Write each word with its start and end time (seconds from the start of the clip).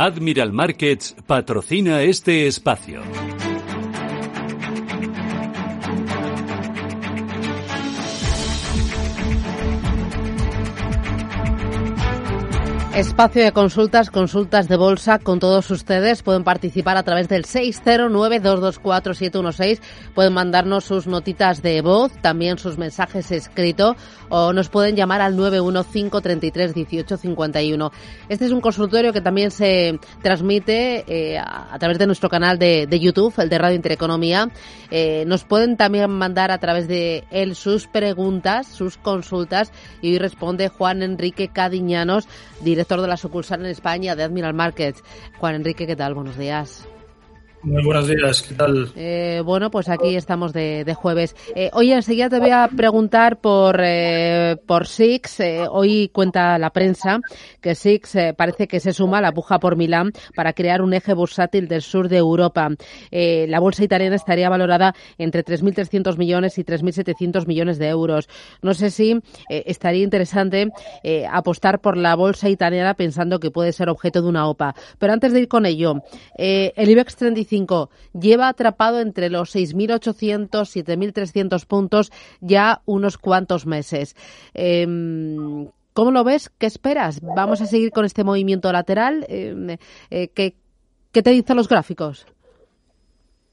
Admiral 0.00 0.50
Markets 0.54 1.14
patrocina 1.26 2.00
este 2.00 2.46
espacio. 2.46 3.02
Espacio 13.00 13.42
de 13.42 13.50
consultas, 13.52 14.10
consultas 14.10 14.68
de 14.68 14.76
bolsa 14.76 15.18
con 15.18 15.40
todos 15.40 15.70
ustedes. 15.70 16.22
Pueden 16.22 16.44
participar 16.44 16.98
a 16.98 17.02
través 17.02 17.30
del 17.30 17.46
609-224-716. 17.46 19.80
Pueden 20.14 20.34
mandarnos 20.34 20.84
sus 20.84 21.06
notitas 21.06 21.62
de 21.62 21.80
voz, 21.80 22.12
también 22.20 22.58
sus 22.58 22.76
mensajes 22.76 23.32
escritos 23.32 23.96
o 24.28 24.52
nos 24.52 24.68
pueden 24.68 24.96
llamar 24.96 25.22
al 25.22 25.34
915331851. 25.38 27.90
Este 28.28 28.44
es 28.44 28.52
un 28.52 28.60
consultorio 28.60 29.14
que 29.14 29.22
también 29.22 29.50
se 29.50 29.98
transmite 30.22 31.06
eh, 31.08 31.38
a, 31.38 31.78
través 31.78 31.98
de 31.98 32.06
nuestro 32.06 32.28
canal 32.28 32.58
de, 32.58 32.86
YouTube, 33.00 33.32
el 33.38 33.48
de 33.48 33.56
Radio 33.56 33.76
Intereconomía. 33.76 34.50
Eh, 34.90 35.24
nos 35.26 35.44
pueden 35.44 35.78
también 35.78 36.10
mandar 36.10 36.50
a 36.50 36.58
través 36.58 36.86
de 36.86 37.24
él 37.30 37.54
sus 37.54 37.86
preguntas, 37.86 38.66
sus 38.66 38.98
consultas 38.98 39.72
y 40.02 40.12
hoy 40.12 40.18
responde 40.18 40.68
Juan 40.68 41.02
Enrique 41.02 41.48
Cadiñanos, 41.48 42.28
director 42.60 42.89
de 42.98 43.06
la 43.08 43.16
sucursal 43.16 43.60
en 43.60 43.66
España 43.66 44.16
de 44.16 44.24
Admiral 44.24 44.54
Markets. 44.54 45.04
Juan 45.38 45.54
Enrique, 45.54 45.86
¿qué 45.86 45.94
tal? 45.94 46.14
Buenos 46.14 46.36
días. 46.36 46.88
Muy 47.62 47.84
buenos 47.84 48.08
días, 48.08 48.40
¿qué 48.40 48.54
tal? 48.54 48.90
Eh, 48.96 49.42
bueno, 49.44 49.70
pues 49.70 49.90
aquí 49.90 50.16
estamos 50.16 50.54
de, 50.54 50.82
de 50.82 50.94
jueves. 50.94 51.36
Eh, 51.54 51.68
oye, 51.74 51.92
enseguida 51.92 52.30
te 52.30 52.38
voy 52.38 52.52
a 52.52 52.66
preguntar 52.74 53.38
por, 53.38 53.78
eh, 53.84 54.56
por 54.66 54.86
Six. 54.86 55.40
Eh, 55.40 55.66
hoy 55.70 56.08
cuenta 56.08 56.56
la 56.58 56.70
prensa 56.70 57.20
que 57.60 57.74
Six 57.74 58.14
eh, 58.14 58.34
parece 58.34 58.66
que 58.66 58.80
se 58.80 58.94
suma 58.94 59.20
la 59.20 59.32
puja 59.32 59.58
por 59.58 59.76
Milán 59.76 60.12
para 60.34 60.54
crear 60.54 60.80
un 60.80 60.94
eje 60.94 61.12
bursátil 61.12 61.68
del 61.68 61.82
sur 61.82 62.08
de 62.08 62.16
Europa. 62.16 62.70
la 63.10 63.60
bolsa 63.60 63.84
italiana 63.84 64.16
estaría 64.16 64.48
valorada 64.48 64.94
entre 65.18 65.44
3.300 65.44 66.16
millones 66.16 66.56
y 66.56 66.64
3.700 66.64 67.46
millones 67.46 67.78
de 67.78 67.88
euros. 67.88 68.28
No 68.62 68.72
sé 68.72 68.90
si 68.90 69.20
estaría 69.48 70.02
interesante 70.02 70.68
apostar 71.30 71.80
por 71.80 71.98
la 71.98 72.14
bolsa 72.14 72.48
italiana 72.48 72.94
pensando 72.94 73.38
que 73.38 73.50
puede 73.50 73.72
ser 73.72 73.90
objeto 73.90 74.22
de 74.22 74.28
una 74.28 74.48
OPA. 74.48 74.74
Pero 74.98 75.12
antes 75.12 75.34
de 75.34 75.40
ir 75.40 75.48
con 75.48 75.66
ello, 75.66 76.02
el 76.36 76.88
IBEX 76.88 77.16
35 77.16 77.49
lleva 78.12 78.48
atrapado 78.48 79.00
entre 79.00 79.30
los 79.30 79.54
6.800, 79.54 80.48
7.300 80.50 81.66
puntos 81.66 82.12
ya 82.40 82.82
unos 82.86 83.18
cuantos 83.18 83.66
meses. 83.66 84.16
Em, 84.54 85.68
¿Cómo 85.92 86.12
lo 86.12 86.24
ves? 86.24 86.50
¿Qué 86.58 86.66
esperas? 86.66 87.20
¿Vamos 87.20 87.60
a 87.60 87.66
seguir 87.66 87.90
con 87.90 88.04
este 88.04 88.24
movimiento 88.24 88.72
lateral? 88.72 89.26
Em, 89.28 89.76
eh, 90.10 90.28
¿qué, 90.28 90.54
te 91.12 91.30
dicen 91.30 91.56
los 91.56 91.68
gráficos? 91.68 92.26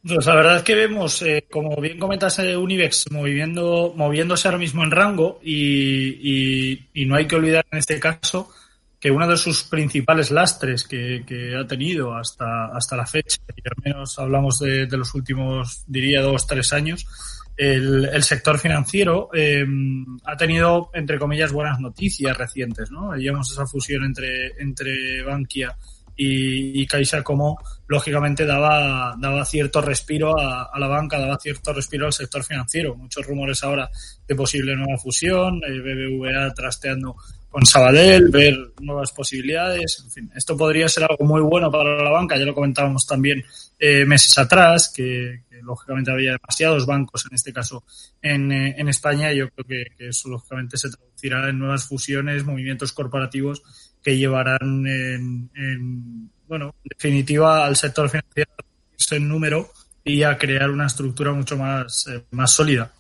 Pues 0.08 0.26
la 0.26 0.36
verdad 0.36 0.58
es 0.58 0.64
que 0.64 0.76
vemos, 0.76 1.22
eh, 1.24 1.46
como 1.50 1.76
bien 1.82 2.00
comentas, 2.00 2.40
Univex 2.40 3.12
moviendo, 3.12 3.94
moviéndose 3.96 4.48
ahora 4.48 4.60
mismo 4.60 4.84
en 4.84 4.92
rango 4.92 5.40
y, 5.44 6.80
no 6.94 7.16
hay 7.16 7.26
que 7.26 7.36
olvidar 7.36 7.66
en 7.72 7.80
este 7.80 8.00
caso 8.00 8.50
que 9.00 9.12
uno 9.12 9.28
de 9.28 9.38
sus 9.38 9.64
principales 9.64 10.32
lastres 10.32 10.84
que, 10.84 11.56
ha 11.60 11.68
tenido 11.68 12.16
hasta, 12.16 12.68
hasta 12.68 12.98
la 12.98 13.06
fecha, 13.06 13.38
y 13.56 13.62
al 13.68 13.76
menos 13.84 14.18
hablamos 14.18 14.60
de, 14.60 14.88
los 14.88 15.14
últimos, 15.14 15.84
diría, 15.88 16.22
dos, 16.22 16.48
tres 16.48 16.74
años, 16.74 17.06
el, 17.56 18.24
sector 18.24 18.60
financiero 18.60 19.30
em, 19.34 20.06
ha 20.26 20.36
tenido, 20.36 20.90
entre 20.94 21.18
comillas, 21.18 21.52
buenas 21.52 21.80
noticias 21.80 22.38
recientes, 22.38 22.92
¿no? 22.92 23.16
Llevamos 23.16 23.52
esa 23.52 23.66
fusión 23.66 24.04
entre, 24.04 24.62
entre 24.62 25.24
Bankia 25.24 25.76
y, 26.16 26.82
y 26.82 26.88
Caixa 26.88 27.24
como, 27.24 27.60
lógicamente, 27.88 28.46
daba, 28.46 29.16
daba 29.20 29.46
cierto 29.46 29.82
respiro 29.82 30.38
a, 30.38 30.78
la 30.78 30.88
banca, 30.88 31.20
daba 31.20 31.38
cierto 31.38 31.72
respiro 31.74 32.08
al 32.08 32.14
sector 32.14 32.44
financiero. 32.44 32.96
Muchos 32.96 33.26
rumores 33.26 33.64
ahora 33.64 33.90
de 34.28 34.36
posible 34.36 34.76
nueva 34.76 34.98
fusión, 34.98 35.62
el 35.66 35.82
BBVA 35.82 36.54
trasteando 36.54 37.16
con 37.50 37.66
Sabadell, 37.66 38.30
ver 38.30 38.56
nuevas 38.82 39.12
posibilidades. 39.12 40.02
En 40.04 40.12
fin, 40.12 40.32
esto 40.36 40.56
podría 40.58 40.88
ser 40.90 41.04
algo 41.04 41.26
muy 41.26 41.42
bueno 41.42 41.72
para 41.72 42.02
la 42.04 42.10
banca, 42.10 42.38
ya 42.38 42.46
lo 42.46 42.54
comentábamos 42.54 43.06
también 43.06 43.44
eh, 43.80 44.06
meses 44.06 44.38
atrás, 44.38 44.92
que, 44.96 45.44
lógicamente 45.64 46.12
había 46.12 46.32
demasiados 46.32 46.86
bancos 46.86 47.26
en 47.26 47.36
este 47.36 47.52
caso 47.52 47.84
en, 48.22 48.52
eh, 48.52 48.76
en 48.78 48.88
España 48.88 49.34
y 49.34 49.40
yo 49.40 49.50
creo 49.50 49.66
que, 49.98 50.08
eso 50.08 50.30
lógicamente 50.30 50.78
se 50.78 50.90
traducirá 50.90 51.50
en 51.50 51.60
nuevas 51.60 51.84
fusiones, 51.84 52.46
movimientos 52.46 52.94
corporativos 52.94 53.62
que 54.02 54.18
llevarán 54.18 54.86
en, 54.88 56.32
bueno, 56.48 56.76
en 56.84 56.90
definitiva 56.90 57.66
al 57.66 57.76
sector 57.76 58.10
financiero 58.10 58.52
en 59.12 59.28
número 59.28 59.70
y 60.04 60.24
a 60.24 60.38
crear 60.38 60.70
una 60.70 60.88
estructura 60.88 61.34
mucho 61.34 61.58
más, 61.58 62.08
eh, 62.08 62.24
más 62.32 62.52
sólida. 62.52 62.94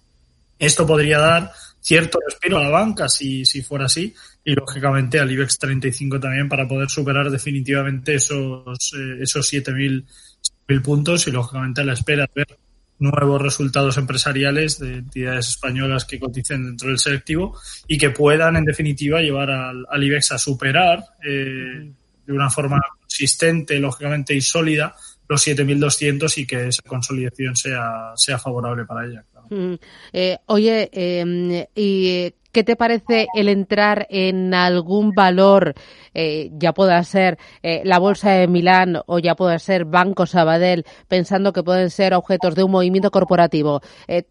Esto 0.59 0.85
podría 0.85 1.19
dar 1.19 1.51
cierto 1.79 2.19
respiro 2.25 2.57
a 2.57 2.63
la 2.63 2.69
banca 2.69 3.07
si, 3.07 3.45
si 3.45 3.61
fuera 3.61 3.85
así 3.85 4.13
y 4.43 4.53
lógicamente 4.53 5.19
al 5.19 5.31
IBEX 5.31 5.57
35 5.57 6.19
también 6.19 6.49
para 6.49 6.67
poder 6.67 6.89
superar 6.89 7.29
definitivamente 7.29 8.15
esos, 8.15 8.93
eh, 8.97 9.21
esos 9.21 9.53
7.000 9.53 10.81
puntos 10.83 11.27
y 11.27 11.31
lógicamente 11.31 11.81
a 11.81 11.85
la 11.85 11.93
espera 11.93 12.23
de 12.25 12.31
ver 12.35 12.59
nuevos 12.99 13.41
resultados 13.41 13.97
empresariales 13.97 14.79
de 14.79 14.95
entidades 14.95 15.49
españolas 15.49 16.05
que 16.05 16.19
coticen 16.19 16.65
dentro 16.65 16.89
del 16.89 16.99
selectivo 16.99 17.57
y 17.87 17.97
que 17.97 18.09
puedan 18.09 18.55
en 18.55 18.65
definitiva 18.65 19.21
llevar 19.21 19.51
al, 19.51 19.85
al 19.89 20.03
IBEX 20.03 20.31
a 20.31 20.37
superar 20.39 21.03
eh, 21.23 21.91
de 22.25 22.33
una 22.33 22.49
forma 22.49 22.81
consistente, 22.99 23.79
lógicamente 23.79 24.33
y 24.33 24.41
sólida 24.41 24.95
los 25.27 25.45
7.200 25.45 26.37
y 26.37 26.47
que 26.47 26.67
esa 26.67 26.81
consolidación 26.83 27.55
sea, 27.55 28.13
sea 28.15 28.37
favorable 28.39 28.85
para 28.85 29.05
ella. 29.05 29.23
Mm. 29.49 29.75
Eh, 30.13 30.37
oye, 30.45 30.89
em, 30.91 31.65
¿y 31.75 32.33
qué 32.51 32.63
te 32.63 32.75
parece 32.75 33.27
el 33.35 33.49
entrar 33.49 34.07
en 34.09 34.53
algún 34.53 35.11
valor, 35.11 35.75
eh, 36.13 36.49
ya 36.53 36.73
pueda 36.73 37.03
ser 37.03 37.37
eh, 37.61 37.81
la 37.85 37.99
Bolsa 37.99 38.31
de 38.31 38.47
Milán 38.47 38.99
o 39.05 39.19
ya 39.19 39.35
pueda 39.35 39.59
ser 39.59 39.85
Banco 39.85 40.25
Sabadell, 40.25 40.85
pensando 41.07 41.53
que 41.53 41.63
pueden 41.63 41.89
ser 41.89 42.13
objetos 42.13 42.55
de 42.55 42.63
un 42.63 42.71
movimiento 42.71 43.11
corporativo? 43.11 43.81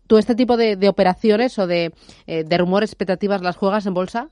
¿Tú 0.06 0.19
este 0.19 0.34
tipo 0.34 0.56
de, 0.56 0.88
operaciones 0.88 1.59
o 1.59 1.66
de, 1.66 1.93
de, 2.27 2.59
rumores, 2.59 2.91
expectativas 2.91 3.43
las 3.43 3.56
juegas 3.56 3.87
en 3.87 3.94
bolsa? 3.94 4.28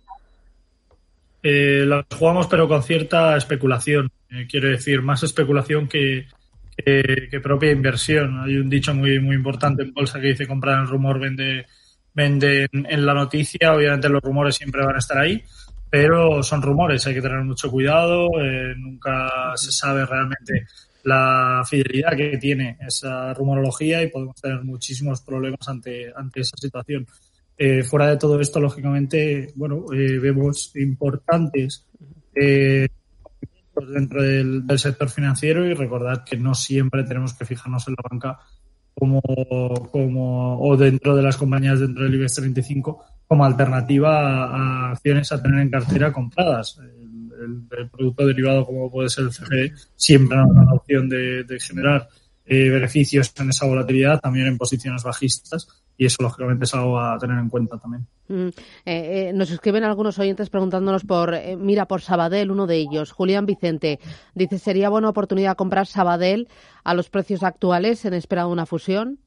las 1.42 2.06
jugamos 2.18 2.46
pero 2.46 2.66
con 2.68 2.82
cierta 2.82 3.36
especulación. 3.36 4.10
quiero 4.48 4.70
decir, 4.70 5.02
más 5.02 5.22
especulación 5.22 5.88
que, 5.88 6.26
que, 6.76 7.40
propia 7.42 7.70
inversión. 7.70 8.40
Hay 8.40 8.56
un 8.56 8.68
dicho 8.68 8.94
muy, 8.94 9.18
muy 9.20 9.36
importante 9.36 9.82
en 9.82 9.92
bolsa 9.92 10.20
que 10.20 10.28
dice 10.28 10.46
comprar 10.46 10.80
el 10.80 10.88
rumor, 10.88 11.18
vende, 11.18 11.66
vende 12.12 12.66
en, 12.72 13.06
la 13.06 13.14
noticia. 13.14 13.74
Obviamente 13.74 14.08
los 14.08 14.22
rumores 14.22 14.56
siempre 14.56 14.84
van 14.84 14.96
a 14.96 14.98
estar 14.98 15.18
ahí, 15.18 15.42
pero 15.90 16.42
son 16.42 16.62
rumores, 16.62 17.06
hay 17.06 17.14
que 17.14 17.22
tener 17.22 17.42
mucho 17.42 17.70
cuidado. 17.70 18.28
Eh, 18.40 18.74
nunca 18.76 19.52
se 19.56 19.72
sabe 19.72 20.04
realmente 20.06 20.66
la 21.04 21.62
fidelidad 21.68 22.16
que 22.16 22.38
tiene 22.38 22.78
esa 22.86 23.34
rumorología 23.34 24.02
y 24.02 24.08
podemos 24.08 24.40
tener 24.40 24.64
muchísimos 24.64 25.20
problemas 25.20 25.68
ante, 25.68 26.12
ante 26.14 26.40
esa 26.40 26.56
situación. 26.56 27.06
Eh, 27.56 27.84
fuera 27.84 28.08
de 28.08 28.16
todo 28.16 28.40
esto, 28.40 28.58
lógicamente, 28.58 29.52
bueno, 29.54 29.84
eh, 29.92 30.18
vemos 30.18 30.74
importantes 30.74 31.86
eh, 32.34 32.88
dentro 33.82 34.22
del, 34.22 34.64
sector 34.78 35.08
financiero 35.08 35.64
y 35.66 35.74
recordad 35.74 36.24
que 36.24 36.36
no 36.36 36.54
siempre 36.54 37.04
tenemos 37.04 37.34
que 37.34 37.44
fijarnos 37.44 37.86
en 37.88 37.94
la 37.94 38.08
banca 38.10 38.38
como, 38.94 39.20
como 39.90 40.60
o 40.60 40.76
dentro 40.76 41.16
de 41.16 41.22
las 41.22 41.36
compañías 41.36 41.80
dentro 41.80 42.04
del 42.04 42.14
IBEX 42.14 42.34
35 42.34 43.04
como 43.26 43.44
alternativa 43.44 44.44
a, 44.44 44.90
acciones 44.92 45.32
a 45.32 45.42
tener 45.42 45.60
en 45.60 45.70
cartera 45.70 46.12
compradas. 46.12 46.78
El, 46.78 47.64
producto 47.90 48.26
derivado 48.26 48.64
como 48.64 48.90
puede 48.90 49.08
ser 49.08 49.24
el 49.24 49.30
CGE 49.30 49.72
siempre 49.96 50.38
nos 50.38 50.54
da 50.54 50.64
la 50.64 50.74
opción 50.74 51.08
de, 51.08 51.44
generar 51.60 52.08
eh, 52.46 52.68
beneficios 52.70 53.32
en 53.38 53.50
esa 53.50 53.66
volatilidad, 53.66 54.20
también 54.20 54.46
en 54.46 54.56
posiciones 54.56 55.02
bajistas, 55.02 55.83
y 55.96 56.06
eso 56.06 56.22
lógicamente 56.22 56.64
es 56.64 56.74
algo 56.74 56.98
a 56.98 57.18
tener 57.18 57.38
en 57.38 57.48
cuenta 57.48 57.78
también. 57.78 58.06
Mm, 58.28 58.48
eh, 58.86 59.32
nos 59.34 59.50
escriben 59.50 59.84
algunos 59.84 60.18
oyentes 60.18 60.50
preguntándonos 60.50 61.04
por, 61.04 61.36
mira, 61.58 61.86
por 61.86 62.00
Sabadell, 62.00 62.50
uno 62.50 62.66
de 62.66 62.76
ellos, 62.76 63.12
Julián 63.12 63.46
Vicente, 63.46 64.00
dice, 64.34 64.58
¿sería 64.58 64.88
buena 64.88 65.10
oportunidad 65.10 65.56
comprar 65.56 65.86
Sabadell 65.86 66.48
a 66.84 66.94
los 66.94 67.10
precios 67.10 67.42
actuales 67.42 68.04
en 68.04 68.14
espera 68.14 68.42
de 68.42 68.48
una 68.48 68.66
fusión? 68.66 69.18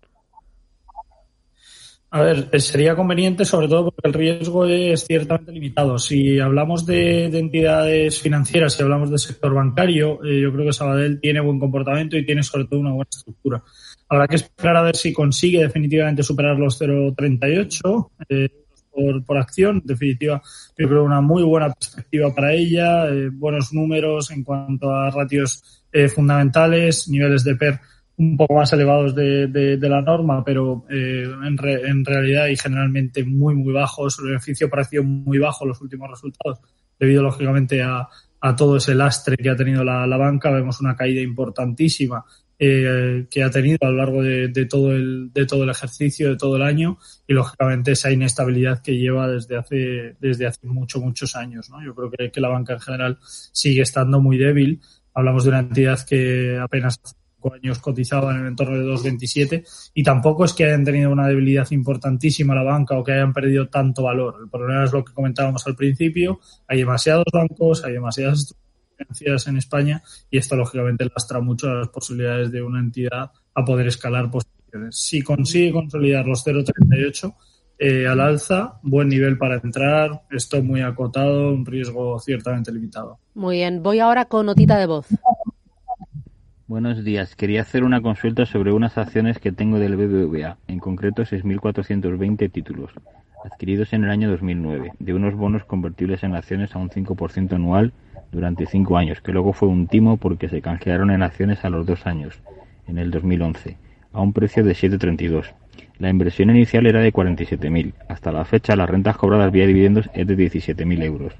A 2.09 2.21
ver, 2.21 2.47
eh, 2.53 2.59
sería 2.61 2.95
conveniente 2.95 3.43
sobre 3.43 3.67
todo 3.67 3.91
porque 3.91 4.07
el 4.07 4.13
riesgo 4.13 4.65
es 4.65 5.05
ciertamente 5.05 5.51
limitado. 5.51 5.99
Si 5.99 6.39
hablamos 6.39 6.85
de, 6.85 7.25
entidades 7.25 8.21
financieras, 8.21 8.73
si 8.73 8.83
hablamos 8.83 9.09
del 9.09 9.19
sector 9.19 9.53
bancario, 9.53 10.23
eh, 10.23 10.39
yo 10.41 10.53
creo 10.53 10.65
que 10.67 10.73
Sabadell 10.73 11.19
tiene 11.19 11.41
buen 11.41 11.59
comportamiento 11.59 12.15
y 12.17 12.25
tiene 12.25 12.43
sobre 12.43 12.65
todo 12.65 12.79
una 12.79 12.91
buena 12.91 13.09
estructura. 13.11 13.61
Habrá 14.09 14.27
que 14.27 14.37
esperar 14.37 14.77
a 14.77 14.81
ver 14.81 14.95
si 14.95 15.13
consigue 15.13 15.59
definitivamente 15.59 16.23
superar 16.23 16.57
los 16.57 16.79
0,38 16.79 18.09
eh, 18.29 18.49
por, 18.91 19.25
por 19.25 19.37
acción. 19.37 19.77
En 19.77 19.87
definitiva, 19.87 20.41
yo 20.77 20.87
creo 20.87 21.03
una 21.03 21.21
muy 21.21 21.43
buena 21.43 21.73
perspectiva 21.73 22.33
para 22.33 22.53
ella, 22.53 23.05
buenos 23.33 23.73
números 23.73 24.31
en 24.31 24.43
cuanto 24.43 24.91
a 24.91 25.09
ratios 25.09 25.83
fundamentales, 26.13 27.07
niveles 27.07 27.43
de 27.43 27.55
PER 27.55 27.79
un 28.17 28.35
poco 28.35 28.55
más 28.55 28.73
elevados 28.73 29.13
de, 29.13 29.47
de, 29.47 29.89
la 29.89 30.01
norma, 30.01 30.43
pero 30.43 30.85
eh, 30.89 31.23
en, 31.43 32.03
realidad 32.03 32.47
y 32.47 32.57
generalmente 32.57 33.23
muy, 33.23 33.53
muy 33.53 33.71
bajos. 33.71 34.17
El 34.19 34.29
beneficio 34.29 34.69
pareció 34.69 35.03
muy 35.03 35.37
bajo 35.37 35.65
los 35.65 35.79
últimos 35.81 36.09
resultados, 36.09 36.59
debido 36.99 37.21
lógicamente 37.21 37.83
a, 37.83 38.07
a 38.39 38.55
todo 38.55 38.77
ese 38.77 38.95
lastre 38.95 39.37
que 39.37 39.49
ha 39.49 39.55
tenido 39.55 39.83
la, 39.83 40.05
la 40.07 40.17
banca. 40.17 40.51
Vemos 40.51 40.79
una 40.81 40.95
caída 40.95 41.21
importantísima 41.21 42.23
eh, 42.59 43.27
que 43.29 43.43
ha 43.43 43.51
tenido 43.51 43.77
a 43.81 43.91
lo 43.91 43.97
largo 43.97 44.23
de, 44.23 44.47
de, 44.47 44.65
todo 44.65 44.91
el, 44.91 45.31
de 45.31 45.45
todo 45.45 45.63
el 45.63 45.69
ejercicio, 45.69 46.29
de 46.29 46.37
todo 46.37 46.55
el 46.55 46.63
año, 46.63 46.97
y 47.27 47.33
lógicamente 47.33 47.91
esa 47.91 48.11
inestabilidad 48.11 48.81
que 48.81 48.97
lleva 48.97 49.27
desde 49.27 49.57
hace, 49.57 50.15
desde 50.19 50.47
hace 50.47 50.65
mucho, 50.65 50.99
muchos 50.99 51.35
años. 51.35 51.69
¿no? 51.69 51.83
Yo 51.83 51.93
creo 51.93 52.09
que, 52.09 52.31
que 52.31 52.41
la 52.41 52.49
banca 52.49 52.73
en 52.73 52.79
general 52.79 53.19
sigue 53.21 53.81
estando 53.81 54.19
muy 54.19 54.37
débil. 54.37 54.81
Hablamos 55.13 55.43
de 55.43 55.49
una 55.49 55.59
entidad 55.59 56.03
que 56.03 56.57
apenas 56.59 56.99
años 57.53 57.79
cotizaba 57.79 58.31
en 58.33 58.41
el 58.41 58.47
entorno 58.47 58.77
de 58.77 58.85
2,27 58.85 59.91
y 59.93 60.03
tampoco 60.03 60.45
es 60.45 60.53
que 60.53 60.65
hayan 60.65 60.83
tenido 60.83 61.11
una 61.11 61.27
debilidad 61.27 61.69
importantísima 61.71 62.55
la 62.55 62.63
banca 62.63 62.97
o 62.97 63.03
que 63.03 63.13
hayan 63.13 63.33
perdido 63.33 63.67
tanto 63.69 64.03
valor. 64.03 64.35
El 64.41 64.49
problema 64.49 64.83
es 64.83 64.91
lo 64.91 65.03
que 65.03 65.13
comentábamos 65.13 65.65
al 65.67 65.75
principio, 65.75 66.39
hay 66.67 66.79
demasiados 66.79 67.25
bancos, 67.31 67.83
hay 67.83 67.93
demasiadas 67.93 68.55
financieras 68.97 69.47
en 69.47 69.57
España 69.57 70.03
y 70.29 70.37
esto 70.37 70.55
lógicamente 70.55 71.05
lastra 71.05 71.39
mucho 71.39 71.73
las 71.73 71.89
posibilidades 71.89 72.51
de 72.51 72.61
una 72.61 72.79
entidad 72.79 73.31
a 73.53 73.65
poder 73.65 73.87
escalar 73.87 74.29
posiciones. 74.29 74.97
Si 74.97 75.21
consigue 75.21 75.71
consolidar 75.71 76.25
los 76.25 76.45
0,38 76.45 77.33
eh, 77.79 78.07
al 78.07 78.19
alza, 78.19 78.79
buen 78.81 79.07
nivel 79.07 79.37
para 79.37 79.55
entrar, 79.57 80.23
esto 80.31 80.63
muy 80.63 80.81
acotado, 80.81 81.53
un 81.53 81.65
riesgo 81.65 82.19
ciertamente 82.19 82.71
limitado. 82.71 83.19
Muy 83.35 83.57
bien, 83.57 83.83
voy 83.83 83.99
ahora 83.99 84.25
con 84.25 84.47
notita 84.47 84.77
de 84.77 84.87
voz. 84.87 85.07
Buenos 86.69 87.05
días. 87.05 87.33
Quería 87.37 87.61
hacer 87.61 87.85
una 87.85 88.01
consulta 88.01 88.45
sobre 88.45 88.73
unas 88.73 88.97
acciones 88.97 89.39
que 89.39 89.53
tengo 89.53 89.79
del 89.79 89.95
BBVA, 89.95 90.57
en 90.67 90.79
concreto 90.79 91.23
6.420 91.23 92.51
títulos, 92.51 92.91
adquiridos 93.49 93.93
en 93.93 94.03
el 94.03 94.09
año 94.09 94.29
2009, 94.29 94.91
de 94.99 95.13
unos 95.13 95.33
bonos 95.35 95.63
convertibles 95.63 96.23
en 96.23 96.35
acciones 96.35 96.75
a 96.75 96.79
un 96.79 96.89
5% 96.89 97.53
anual 97.53 97.93
durante 98.33 98.65
cinco 98.65 98.97
años, 98.97 99.21
que 99.21 99.31
luego 99.31 99.53
fue 99.53 99.69
un 99.69 99.87
timo 99.87 100.17
porque 100.17 100.49
se 100.49 100.61
canjearon 100.61 101.09
en 101.09 101.23
acciones 101.23 101.63
a 101.63 101.69
los 101.69 101.85
dos 101.85 102.05
años, 102.05 102.37
en 102.85 102.97
el 102.97 103.11
2011, 103.11 103.77
a 104.11 104.19
un 104.19 104.33
precio 104.33 104.61
de 104.65 104.73
7,32. 104.73 105.53
La 105.99 106.09
inversión 106.09 106.49
inicial 106.49 106.85
era 106.85 106.99
de 106.99 107.13
47.000. 107.13 107.93
Hasta 108.09 108.33
la 108.33 108.43
fecha, 108.43 108.75
las 108.75 108.89
rentas 108.89 109.15
cobradas 109.15 109.53
vía 109.53 109.67
dividendos 109.67 110.09
es 110.13 110.27
de 110.27 110.35
17.000 110.35 111.01
euros, 111.01 111.33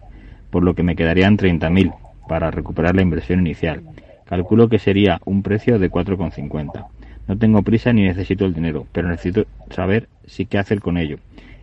por 0.52 0.64
lo 0.64 0.74
que 0.74 0.84
me 0.84 0.96
quedarían 0.96 1.38
30.000 1.38 1.94
para 2.30 2.50
recuperar 2.50 2.96
la 2.96 3.02
inversión 3.02 3.42
inicial. 3.42 3.84
Calculo 4.28 4.68
que 4.68 4.80
sería 4.80 5.20
un 5.26 5.42
precio 5.42 5.80
de 5.80 5.90
4,50. 5.90 6.88
No 7.28 7.38
tengo 7.38 7.62
prisa 7.62 7.94
ni 7.94 8.04
necesito 8.04 8.46
el 8.46 8.54
dinero, 8.54 8.86
pero 8.92 9.10
necesito 9.10 9.46
saber 9.70 10.08
si 10.26 10.46
qué 10.46 10.58
hacer 10.58 10.82
con 10.82 10.98
ello. 10.98 11.18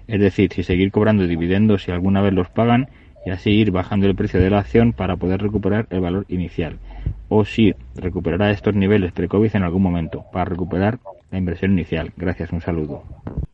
Es 0.06 0.20
decir, 0.20 0.52
si 0.52 0.62
seguir 0.62 0.90
cobrando 0.90 1.26
dividendos 1.26 1.84
si 1.84 1.90
alguna 1.90 2.20
vez 2.20 2.32
los 2.32 2.48
pagan 2.48 2.88
y 3.24 3.30
así 3.30 3.50
ir 3.50 3.70
bajando 3.70 4.06
el 4.06 4.14
precio 4.14 4.40
de 4.40 4.50
la 4.50 4.58
acción 4.58 4.92
para 4.92 5.16
poder 5.16 5.40
recuperar 5.40 5.86
el 5.90 6.00
valor 6.00 6.26
inicial. 6.28 6.78
O 7.28 7.44
si 7.44 7.74
recuperará 7.96 8.50
estos 8.50 8.74
niveles 8.74 9.12
pre-COVID 9.12 9.56
en 9.56 9.62
algún 9.62 9.82
momento 9.82 10.24
para 10.32 10.44
recuperar 10.44 10.98
la 11.30 11.38
inversión 11.38 11.72
inicial. 11.72 12.12
Gracias, 12.16 12.52
un 12.52 12.60
saludo. 12.60 13.02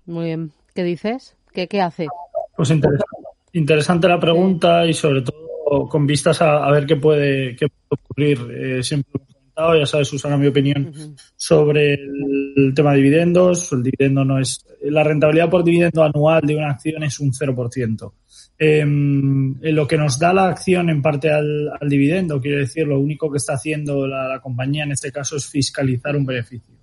Muy 0.07 0.27
bien. 0.27 0.51
¿Qué 0.75 0.83
dices? 0.83 1.37
¿Qué, 1.53 1.69
qué 1.69 1.81
hace? 1.81 2.09
Pues 2.57 2.71
interesante, 2.71 3.05
interesante 3.53 4.09
la 4.09 4.19
pregunta 4.19 4.87
y 4.87 4.93
sobre 4.93 5.23
todo 5.23 5.50
con 5.89 6.07
vistas 6.07 6.43
a, 6.43 6.69
ver 6.71 6.85
qué 6.85 6.97
puede, 6.97 7.55
qué 7.55 7.69
puede 7.69 8.03
ocurrir. 8.03 8.39
Eh, 8.51 8.83
siempre 8.83 9.13
lo 9.15 9.23
he 9.23 9.33
comentado, 9.33 9.79
ya 9.79 9.87
sabes, 9.87 10.09
Susana, 10.09 10.37
mi 10.37 10.49
opinión 10.49 10.93
sobre 11.37 11.95
el, 11.95 12.73
tema 12.75 12.93
de 12.93 12.97
dividendos. 12.99 13.73
El 13.73 13.85
dividendo 13.85 14.25
no 14.25 14.41
es. 14.41 14.67
La 14.83 15.05
rentabilidad 15.05 15.49
por 15.49 15.63
dividendo 15.63 16.03
anual 16.03 16.43
de 16.43 16.57
una 16.57 16.71
acción 16.71 17.05
es 17.05 17.21
un 17.21 17.33
0%. 17.33 18.13
Em, 18.59 19.55
lo 19.61 19.87
que 19.87 19.97
nos 19.97 20.19
da 20.19 20.33
la 20.33 20.49
acción 20.49 20.91
en 20.91 21.01
parte 21.01 21.31
al, 21.31 21.71
dividendo, 21.89 22.41
quiere 22.41 22.59
decir, 22.59 22.87
lo 22.87 22.99
único 22.99 23.31
que 23.31 23.39
está 23.39 23.55
haciendo 23.55 24.07
la, 24.07 24.41
compañía 24.43 24.85
en 24.85 24.93
este 24.93 25.13
caso 25.13 25.37
es 25.37 25.47
fiscalizar 25.47 26.17
un 26.17 26.27
beneficio. 26.27 26.75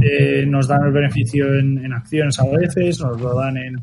Eh, 0.00 0.44
nos 0.44 0.66
dan 0.66 0.84
el 0.86 0.92
beneficio 0.92 1.54
en, 1.56 1.92
acciones 1.92 2.38
a 2.40 2.46
veces, 2.46 3.00
nos 3.00 3.20
lo 3.20 3.34
dan 3.36 3.56
en 3.58 3.76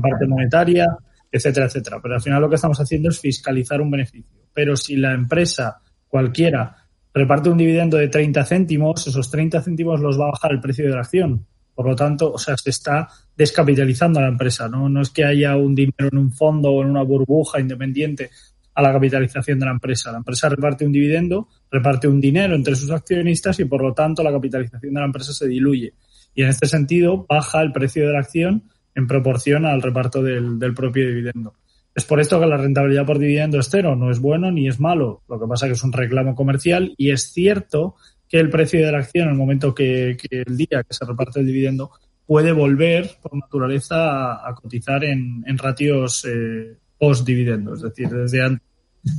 parte 0.00 0.26
monetaria, 0.26 0.86
etcétera, 1.30 1.66
etcétera. 1.66 2.00
Pero 2.02 2.14
al 2.14 2.22
final 2.22 2.40
lo 2.40 2.48
que 2.48 2.56
estamos 2.56 2.80
haciendo 2.80 3.08
es 3.10 3.20
fiscalizar 3.20 3.80
un 3.80 3.90
beneficio. 3.90 4.42
Pero 4.52 4.76
si 4.76 4.96
la 4.96 5.12
empresa 5.12 5.80
cualquiera 6.08 6.76
reparte 7.12 7.50
un 7.50 7.58
dividendo 7.58 7.96
de 7.96 8.08
30 8.08 8.44
céntimos, 8.44 9.06
esos 9.06 9.30
30 9.30 9.62
céntimos 9.62 10.00
los 10.00 10.18
va 10.18 10.24
a 10.24 10.30
bajar 10.32 10.52
el 10.52 10.60
precio 10.60 10.86
de 10.86 10.94
la 10.94 11.00
acción. 11.00 11.46
Por 11.74 11.86
lo 11.86 11.94
tanto, 11.94 12.32
o 12.32 12.38
sea, 12.38 12.56
se 12.56 12.70
está 12.70 13.08
descapitalizando 13.36 14.18
a 14.18 14.22
la 14.22 14.28
empresa. 14.28 14.68
¿no? 14.68 14.88
no 14.88 15.00
es 15.00 15.10
que 15.10 15.24
haya 15.24 15.56
un 15.56 15.74
dinero 15.74 16.08
en 16.10 16.18
un 16.18 16.32
fondo 16.32 16.70
o 16.70 16.82
en 16.82 16.90
una 16.90 17.02
burbuja 17.02 17.60
independiente 17.60 18.30
a 18.74 18.82
la 18.82 18.92
capitalización 18.92 19.58
de 19.58 19.66
la 19.66 19.72
empresa. 19.72 20.12
La 20.12 20.18
empresa 20.18 20.48
reparte 20.48 20.86
un 20.86 20.92
dividendo, 20.92 21.48
reparte 21.70 22.08
un 22.08 22.20
dinero 22.20 22.54
entre 22.54 22.76
sus 22.76 22.90
accionistas 22.90 23.58
y 23.60 23.64
por 23.64 23.82
lo 23.82 23.92
tanto 23.92 24.22
la 24.22 24.30
capitalización 24.30 24.94
de 24.94 25.00
la 25.00 25.06
empresa 25.06 25.32
se 25.32 25.48
diluye. 25.48 25.94
Y 26.34 26.42
en 26.42 26.48
este 26.48 26.66
sentido 26.66 27.26
baja 27.28 27.60
el 27.62 27.72
precio 27.72 28.06
de 28.06 28.12
la 28.12 28.20
acción 28.20 28.64
en 28.98 29.06
proporción 29.06 29.64
al 29.64 29.80
reparto 29.80 30.22
del, 30.22 30.74
propio 30.74 31.06
dividendo. 31.06 31.54
Es 31.94 32.04
por 32.04 32.20
esto 32.20 32.40
que 32.40 32.46
la 32.46 32.56
rentabilidad 32.56 33.06
por 33.06 33.18
dividendo 33.18 33.60
es 33.60 33.68
cero, 33.70 33.94
no 33.94 34.10
es 34.10 34.18
bueno 34.18 34.50
ni 34.50 34.66
es 34.66 34.80
malo. 34.80 35.22
Lo 35.28 35.38
que 35.38 35.46
pasa 35.46 35.66
es 35.66 35.70
que 35.70 35.76
es 35.76 35.84
un 35.84 35.92
reclamo 35.92 36.34
comercial 36.34 36.94
y 36.96 37.10
es 37.10 37.32
cierto 37.32 37.94
que 38.28 38.40
el 38.40 38.50
precio 38.50 38.84
de 38.84 38.90
la 38.90 38.98
acción 38.98 39.26
en 39.28 39.30
el 39.30 39.38
momento 39.38 39.72
que, 39.72 40.16
el 40.30 40.56
día 40.56 40.82
que 40.82 40.94
se 40.94 41.04
reparte 41.04 41.40
el 41.40 41.46
dividendo 41.46 41.92
puede 42.26 42.50
volver 42.50 43.16
por 43.22 43.36
naturaleza 43.36 44.46
a, 44.46 44.54
cotizar 44.54 45.04
en, 45.04 45.44
ratios 45.56 46.26
eh, 46.28 46.76
post 46.98 47.24
dividendo, 47.24 47.74
es 47.74 47.82
decir, 47.82 48.08
desde 48.08 48.42
antes 48.42 48.66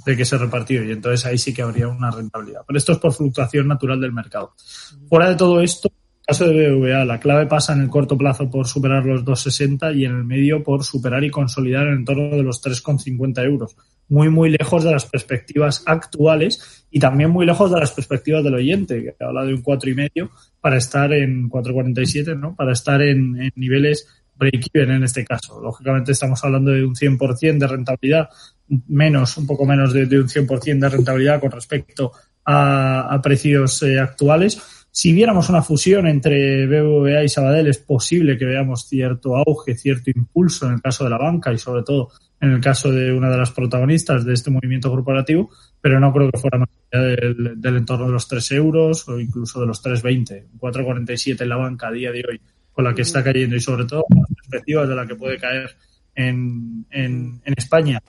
de 0.06 0.18
que 0.18 0.26
se 0.26 0.38
repartió 0.38 0.84
y 0.84 0.92
entonces 0.92 1.26
ahí 1.26 1.38
sí 1.38 1.54
que 1.54 1.62
habría 1.62 1.88
una 1.88 2.12
rentabilidad. 2.12 2.62
Pero 2.68 2.78
esto 2.78 2.92
es 2.92 2.98
por 2.98 3.14
fluctuación 3.14 3.68
natural 3.70 4.02
del 4.02 4.12
mercado. 4.12 4.54
Fuera 5.08 5.30
de 5.30 5.36
todo 5.36 5.62
esto, 5.62 5.90
caso 6.30 6.48
de 6.48 6.70
BBVA, 6.70 7.06
la 7.06 7.20
clave 7.20 7.48
pasa 7.48 7.74
en 7.74 7.82
el 7.82 7.90
corto 7.90 8.16
plazo 8.16 8.52
por 8.52 8.68
superar 8.68 9.04
los 9.04 9.26
2,60 9.26 9.98
y 9.98 10.06
en 10.06 10.12
el 10.12 10.24
medio 10.24 10.62
por 10.62 10.84
superar 10.84 11.24
y 11.24 11.32
consolidar 11.32 11.88
en 11.88 12.06
torno 12.06 12.30
de 12.30 12.44
los 12.44 12.64
3,50 12.64 13.44
euros. 13.44 13.76
Muy, 14.10 14.30
muy 14.30 14.52
lejos 14.52 14.84
de 14.84 14.92
las 14.92 15.08
perspectivas 15.08 15.82
actuales 15.88 16.86
y 16.92 17.00
también 17.00 17.32
muy 17.32 17.48
lejos 17.48 17.72
de 17.72 17.80
las 17.80 17.92
perspectivas 17.94 18.44
del 18.44 18.54
oyente, 18.54 19.16
que 19.18 19.24
habla 19.24 19.44
de 19.44 19.56
un 19.56 19.64
4,5 19.64 20.30
para 20.62 20.78
estar 20.78 21.12
en 21.14 21.50
4,47, 21.50 22.40
¿no? 22.40 22.56
Para 22.56 22.74
estar 22.74 23.02
en, 23.02 23.52
niveles 23.56 24.08
break-even 24.36 24.92
en 24.92 25.04
este 25.06 25.26
caso. 25.26 25.60
Lógicamente 25.60 26.12
estamos 26.12 26.44
hablando 26.44 26.70
de 26.70 26.86
un 26.86 26.94
100% 26.94 27.58
de 27.58 27.68
rentabilidad, 27.68 28.30
menos, 28.88 29.36
un 29.36 29.48
poco 29.48 29.66
menos 29.66 29.94
de, 29.94 30.04
un 30.04 30.28
100% 30.28 30.80
de 30.80 30.90
rentabilidad 30.90 31.40
con 31.40 31.50
respecto 31.50 32.12
a, 32.46 33.20
precios 33.24 33.82
eh, 33.82 34.00
actuales 34.00 34.79
si 34.92 35.14
viéramos 35.14 35.50
una 35.50 35.62
fusión 35.62 36.08
entre 36.08 36.66
BBVA 36.66 37.24
y 37.24 37.30
Sabadell, 37.30 37.68
es 37.68 37.78
posible 37.78 38.38
que 38.38 38.46
veamos 38.46 38.88
cierto 38.88 39.38
auge, 39.38 39.76
cierto 39.76 40.10
impulso 40.10 40.68
en 40.68 40.74
el 40.74 40.82
caso 40.82 41.04
de 41.04 41.12
la 41.12 41.18
banca 41.18 41.54
y 41.54 41.58
sobre 41.58 41.84
todo 41.84 42.10
en 42.42 42.52
el 42.52 42.62
caso 42.62 42.92
de 42.92 43.14
una 43.14 43.30
de 43.30 43.38
las 43.38 43.52
protagonistas 43.52 44.26
de 44.26 44.34
este 44.34 44.50
movimiento 44.50 44.90
corporativo, 44.90 45.50
pero 45.82 46.00
no 46.00 46.12
creo 46.14 46.32
que 46.32 46.40
fuera 46.40 46.58
más 46.58 46.70
allá 46.92 47.04
del, 47.04 47.76
entorno 47.76 48.08
de 48.08 48.14
los 48.14 48.28
3 48.28 48.52
euros 48.54 49.08
o 49.10 49.20
incluso 49.20 49.60
de 49.60 49.68
los 49.68 49.84
3,20, 49.84 50.46
4,47 50.58 51.42
en 51.42 51.50
la 51.50 51.58
banca 51.58 51.90
a 51.90 51.92
día 51.92 52.12
de 52.12 52.24
hoy, 52.28 52.42
con 52.72 52.86
la 52.86 52.96
que 52.96 53.02
está 53.02 53.24
cayendo 53.24 53.56
y 53.56 53.60
sobre 53.60 53.86
todo 53.86 54.04
con 54.10 54.20
las 54.20 54.30
perspectivas 54.30 54.88
de 54.88 54.96
la 54.96 55.06
que 55.06 55.16
puede 55.16 55.38
caer 55.38 55.76
en, 56.16 56.86
en, 56.90 57.42
en 57.44 57.54
España 57.58 58.02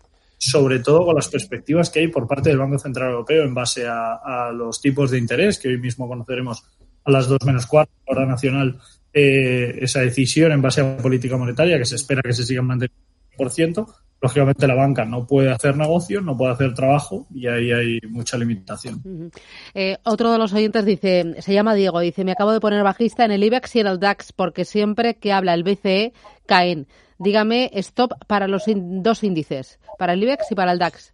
sobre 0.42 0.78
todo 0.78 1.04
con 1.04 1.14
las 1.14 1.28
perspectivas 1.28 1.90
que 1.90 2.00
hay 2.00 2.08
por 2.08 2.26
parte 2.26 2.48
del 2.48 2.58
Banco 2.58 2.78
Central 2.78 3.10
Europeo 3.10 3.44
en 3.44 3.52
base 3.52 3.86
a, 3.86 4.50
los 4.54 4.80
tipos 4.80 5.10
de 5.10 5.18
interés 5.18 5.58
que 5.58 5.68
hoy 5.68 5.76
mismo 5.76 6.08
conoceremos 6.08 6.64
a 7.04 7.10
las 7.10 7.28
2 7.28 7.44
menos 7.44 7.66
cuarto, 7.66 7.92
hora 8.06 8.24
nacional, 8.24 8.78
eh, 9.12 9.78
esa 9.82 10.00
decisión 10.00 10.50
en 10.52 10.62
base 10.62 10.80
a 10.80 10.96
política 10.96 11.36
monetaria, 11.36 11.76
que 11.76 11.84
se 11.84 11.96
espera 11.96 12.22
que 12.22 12.32
se 12.32 12.44
sigan 12.44 12.66
manteniendo 12.66 13.04
por 13.36 13.50
ciento. 13.50 13.86
Lógicamente 14.22 14.66
la 14.66 14.74
banca 14.74 15.04
no 15.04 15.26
puede 15.26 15.50
hacer 15.50 15.76
negocio, 15.76 16.22
no 16.22 16.36
puede 16.36 16.52
hacer 16.52 16.72
trabajo 16.72 17.26
y 17.34 17.46
ahí 17.46 17.72
hay 17.72 18.00
mucha 18.08 18.38
limitación. 18.38 19.30
eh, 19.74 19.98
otro 20.04 20.32
de 20.32 20.38
los 20.38 20.54
oyentes 20.54 20.86
dice, 20.86 21.34
se 21.38 21.52
llama 21.52 21.74
Diego, 21.74 22.00
dice, 22.00 22.24
me 22.24 22.32
acabo 22.32 22.52
de 22.52 22.60
poner 22.60 22.82
bajista 22.82 23.26
en 23.26 23.32
el 23.32 23.44
IBEX 23.44 23.76
y 23.76 23.80
en 23.80 23.86
el 23.88 24.00
DAX 24.00 24.32
porque 24.32 24.64
siempre 24.64 25.16
que 25.16 25.32
habla 25.32 25.52
el 25.52 25.64
BCE 25.64 26.14
caen. 26.46 26.86
Dígame 27.20 27.70
stop 27.74 28.12
para 28.26 28.48
los 28.48 28.62
dos 28.66 29.22
índices, 29.22 29.78
para 29.98 30.14
el 30.14 30.22
IBEX 30.22 30.52
y 30.52 30.54
para 30.54 30.72
el 30.72 30.78
DAX. 30.78 31.12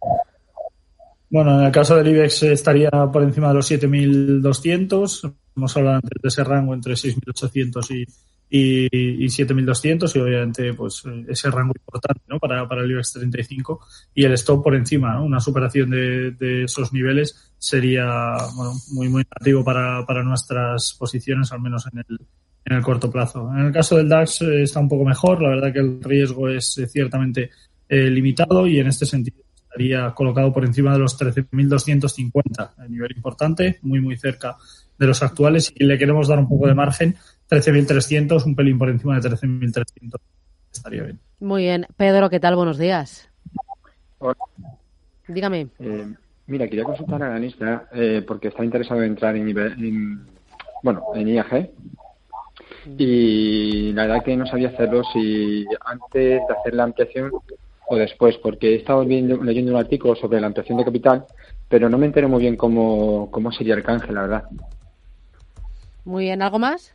Bueno, 1.29 1.59
en 1.59 1.65
el 1.65 1.71
caso 1.73 1.97
del 1.97 2.07
IBEX 2.07 2.43
estaría 2.43 2.89
por 3.11 3.23
encima 3.23 3.49
de 3.49 3.55
los 3.55 3.69
7.200. 3.69 5.35
Hemos 5.57 5.75
hablado 5.75 5.97
antes 5.97 6.21
de 6.21 6.27
ese 6.29 6.45
rango 6.45 6.73
entre 6.73 6.93
6.800 6.93 7.91
y, 7.91 8.03
y, 8.49 9.25
y 9.25 9.27
7.200 9.27 10.15
y 10.15 10.19
obviamente 10.19 10.73
pues 10.75 11.03
ese 11.27 11.51
rango 11.51 11.73
importante 11.75 12.21
¿no? 12.27 12.39
para, 12.39 12.65
para 12.69 12.83
el 12.83 12.91
IBEX 12.91 13.11
35 13.11 13.81
y 14.15 14.23
el 14.23 14.31
stop 14.31 14.63
por 14.63 14.75
encima, 14.75 15.13
¿no? 15.13 15.25
una 15.25 15.41
superación 15.41 15.89
de, 15.89 16.31
de 16.31 16.63
esos 16.63 16.93
niveles 16.93 17.51
sería 17.57 18.37
bueno, 18.55 18.75
muy 18.91 19.09
muy 19.09 19.23
negativo 19.23 19.65
para, 19.65 20.05
para 20.05 20.23
nuestras 20.23 20.95
posiciones, 20.97 21.51
al 21.51 21.59
menos 21.59 21.85
en 21.91 21.99
el, 21.99 22.19
en 22.69 22.75
el 22.75 22.83
corto 22.83 23.09
plazo. 23.09 23.49
En 23.53 23.67
el 23.67 23.71
caso 23.71 23.95
del 23.95 24.09
DAX 24.09 24.41
eh, 24.41 24.63
está 24.63 24.79
un 24.79 24.89
poco 24.89 25.05
mejor, 25.05 25.41
la 25.41 25.49
verdad 25.49 25.71
que 25.71 25.79
el 25.79 26.03
riesgo 26.03 26.49
es 26.49 26.77
eh, 26.77 26.87
ciertamente 26.87 27.49
eh, 27.87 28.09
limitado 28.09 28.67
y 28.67 28.79
en 28.79 28.87
este 28.87 29.05
sentido 29.05 29.37
estaría 29.55 30.13
colocado 30.13 30.51
por 30.51 30.65
encima 30.65 30.91
de 30.91 30.99
los 30.99 31.17
13.250, 31.17 32.71
a 32.77 32.87
nivel 32.87 33.11
importante, 33.15 33.79
muy 33.83 34.01
muy 34.01 34.17
cerca 34.17 34.57
de 34.97 35.07
los 35.07 35.21
actuales 35.23 35.71
y 35.75 35.85
le 35.85 35.97
queremos 35.97 36.27
dar 36.27 36.39
un 36.39 36.49
poco 36.49 36.67
de 36.67 36.73
margen, 36.73 37.15
13.300, 37.49 38.45
un 38.45 38.55
pelín 38.55 38.77
por 38.77 38.89
encima 38.89 39.17
de 39.17 39.29
13.300, 39.29 40.15
estaría 40.71 41.03
bien. 41.03 41.19
Muy 41.39 41.63
bien. 41.63 41.85
Pedro, 41.95 42.29
¿qué 42.29 42.39
tal? 42.39 42.55
Buenos 42.55 42.77
días. 42.77 43.29
Hola. 44.17 44.35
Dígame. 45.27 45.67
Eh, 45.79 46.07
mira, 46.47 46.67
quería 46.67 46.83
consultar 46.83 47.23
al 47.23 47.31
analista 47.31 47.87
eh, 47.93 48.23
porque 48.27 48.49
está 48.49 48.65
interesado 48.65 49.01
en 49.03 49.11
entrar 49.11 49.35
en, 49.37 49.47
en, 49.47 50.27
bueno, 50.83 51.03
en 51.15 51.27
IAG 51.29 51.69
y 52.97 53.91
la 53.93 54.07
verdad 54.07 54.23
que 54.23 54.37
no 54.37 54.45
sabía 54.45 54.69
hacerlo 54.69 55.03
si 55.13 55.65
antes 55.85 56.41
de 56.47 56.53
hacer 56.59 56.73
la 56.73 56.83
ampliación 56.83 57.31
o 57.89 57.95
después, 57.95 58.37
porque 58.37 58.73
he 58.73 58.75
estado 58.75 59.05
viendo, 59.05 59.41
leyendo 59.43 59.71
un 59.71 59.79
artículo 59.79 60.15
sobre 60.15 60.41
la 60.41 60.47
ampliación 60.47 60.77
de 60.77 60.85
capital, 60.85 61.25
pero 61.69 61.89
no 61.89 61.97
me 61.97 62.05
entero 62.05 62.29
muy 62.29 62.41
bien 62.41 62.57
cómo, 62.57 63.29
cómo 63.31 63.51
sería 63.51 63.75
el 63.75 63.83
canje, 63.83 64.11
la 64.11 64.21
verdad. 64.21 64.43
Muy 66.05 66.25
bien, 66.25 66.41
¿algo 66.41 66.59
más? 66.59 66.93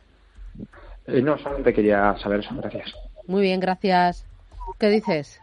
Eh, 1.07 1.21
no, 1.21 1.37
solamente 1.37 1.73
quería 1.73 2.15
saber 2.17 2.39
eso, 2.39 2.55
gracias. 2.55 2.93
Muy 3.27 3.41
bien, 3.41 3.59
gracias. 3.59 4.25
¿Qué 4.79 4.89
dices? 4.89 5.39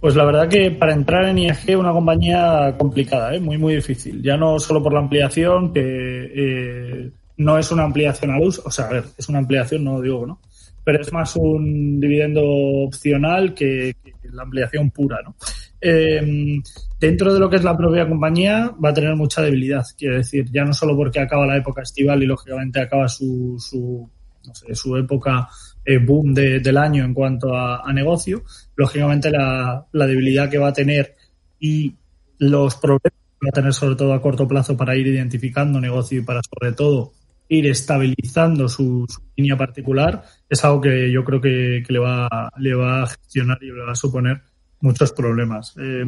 Pues 0.00 0.16
la 0.16 0.24
verdad 0.24 0.48
que 0.48 0.70
para 0.70 0.92
entrar 0.92 1.24
en 1.24 1.38
IAG 1.38 1.78
una 1.78 1.92
compañía 1.92 2.74
complicada, 2.78 3.34
¿eh? 3.34 3.40
muy 3.40 3.58
muy 3.58 3.76
difícil. 3.76 4.22
Ya 4.22 4.36
no 4.36 4.58
solo 4.58 4.82
por 4.82 4.92
la 4.92 5.00
ampliación, 5.00 5.72
que 5.72 5.80
eh, 5.80 7.10
no 7.36 7.58
es 7.58 7.70
una 7.70 7.84
ampliación 7.84 8.30
al 8.30 8.42
uso, 8.42 8.62
o 8.64 8.70
sea, 8.70 8.86
a 8.86 8.92
ver, 8.92 9.04
es 9.16 9.28
una 9.28 9.38
ampliación, 9.38 9.84
no 9.84 10.00
digo 10.00 10.26
no, 10.26 10.40
pero 10.84 11.00
es 11.00 11.12
más 11.12 11.36
un 11.36 12.00
dividendo 12.00 12.42
opcional 12.44 13.54
que, 13.54 13.96
la 14.32 14.44
ampliación 14.44 14.90
pura, 14.90 15.18
¿no? 15.22 15.36
Eh, 15.78 16.58
dentro 16.98 17.34
de 17.34 17.40
lo 17.40 17.50
que 17.50 17.56
es 17.56 17.64
la 17.64 17.76
propia 17.76 18.08
compañía 18.08 18.72
va 18.82 18.90
a 18.90 18.94
tener 18.94 19.14
mucha 19.14 19.42
debilidad, 19.42 19.84
quiero 19.98 20.16
decir, 20.16 20.46
ya 20.50 20.64
no 20.64 20.72
solo 20.72 20.96
porque 20.96 21.20
acaba 21.20 21.46
la 21.46 21.58
época 21.58 21.82
estival 21.82 22.22
y 22.22 22.26
lógicamente 22.26 22.80
acaba 22.80 23.08
su, 23.08 23.56
su, 23.58 24.08
no 24.46 24.54
sé, 24.54 24.74
su 24.74 24.96
época 24.96 25.48
eh, 25.84 25.98
boom 25.98 26.32
de, 26.32 26.60
del 26.60 26.78
año 26.78 27.04
en 27.04 27.12
cuanto 27.12 27.54
a, 27.54 27.82
a 27.86 27.92
negocio, 27.92 28.44
lógicamente 28.76 29.30
la, 29.30 29.84
la, 29.92 30.06
debilidad 30.06 30.48
que 30.48 30.58
va 30.58 30.68
a 30.68 30.72
tener 30.72 31.14
y 31.58 31.94
los 32.38 32.76
problemas 32.76 33.12
que 33.12 33.46
va 33.46 33.48
a 33.50 33.52
tener 33.52 33.74
sobre 33.74 33.96
todo 33.96 34.14
a 34.14 34.22
corto 34.22 34.46
plazo 34.48 34.76
para 34.76 34.96
ir 34.96 35.08
identificando 35.08 35.80
negocio 35.80 36.20
y 36.20 36.24
para 36.24 36.40
sobre 36.42 36.72
todo 36.72 37.12
ir 37.52 37.66
estabilizando 37.66 38.68
su, 38.68 39.06
línea 39.36 39.56
particular 39.56 40.24
es 40.48 40.64
algo 40.64 40.80
que 40.80 41.10
yo 41.10 41.24
creo 41.24 41.40
que, 41.40 41.82
le, 41.86 41.98
va, 41.98 42.50
le 42.58 42.74
va 42.74 43.02
a 43.02 43.06
gestionar 43.06 43.58
y 43.60 43.66
le 43.66 43.82
va 43.84 43.92
a 43.92 43.96
suponer 43.96 44.42
muchos 44.80 45.12
problemas. 45.12 45.74
Eh, 45.78 46.04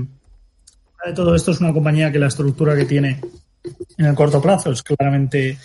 de 1.07 1.13
todo 1.13 1.35
esto 1.35 1.51
es 1.51 1.61
una 1.61 1.73
compañía 1.73 2.11
que 2.11 2.19
la 2.19 2.29
estructura 2.29 2.75
que 2.75 2.87
tiene 2.87 3.21
en 3.99 4.07
el 4.07 4.15
corto 4.15 4.41
plazo 4.41 4.73
es 4.73 4.83
claramente 4.83 5.59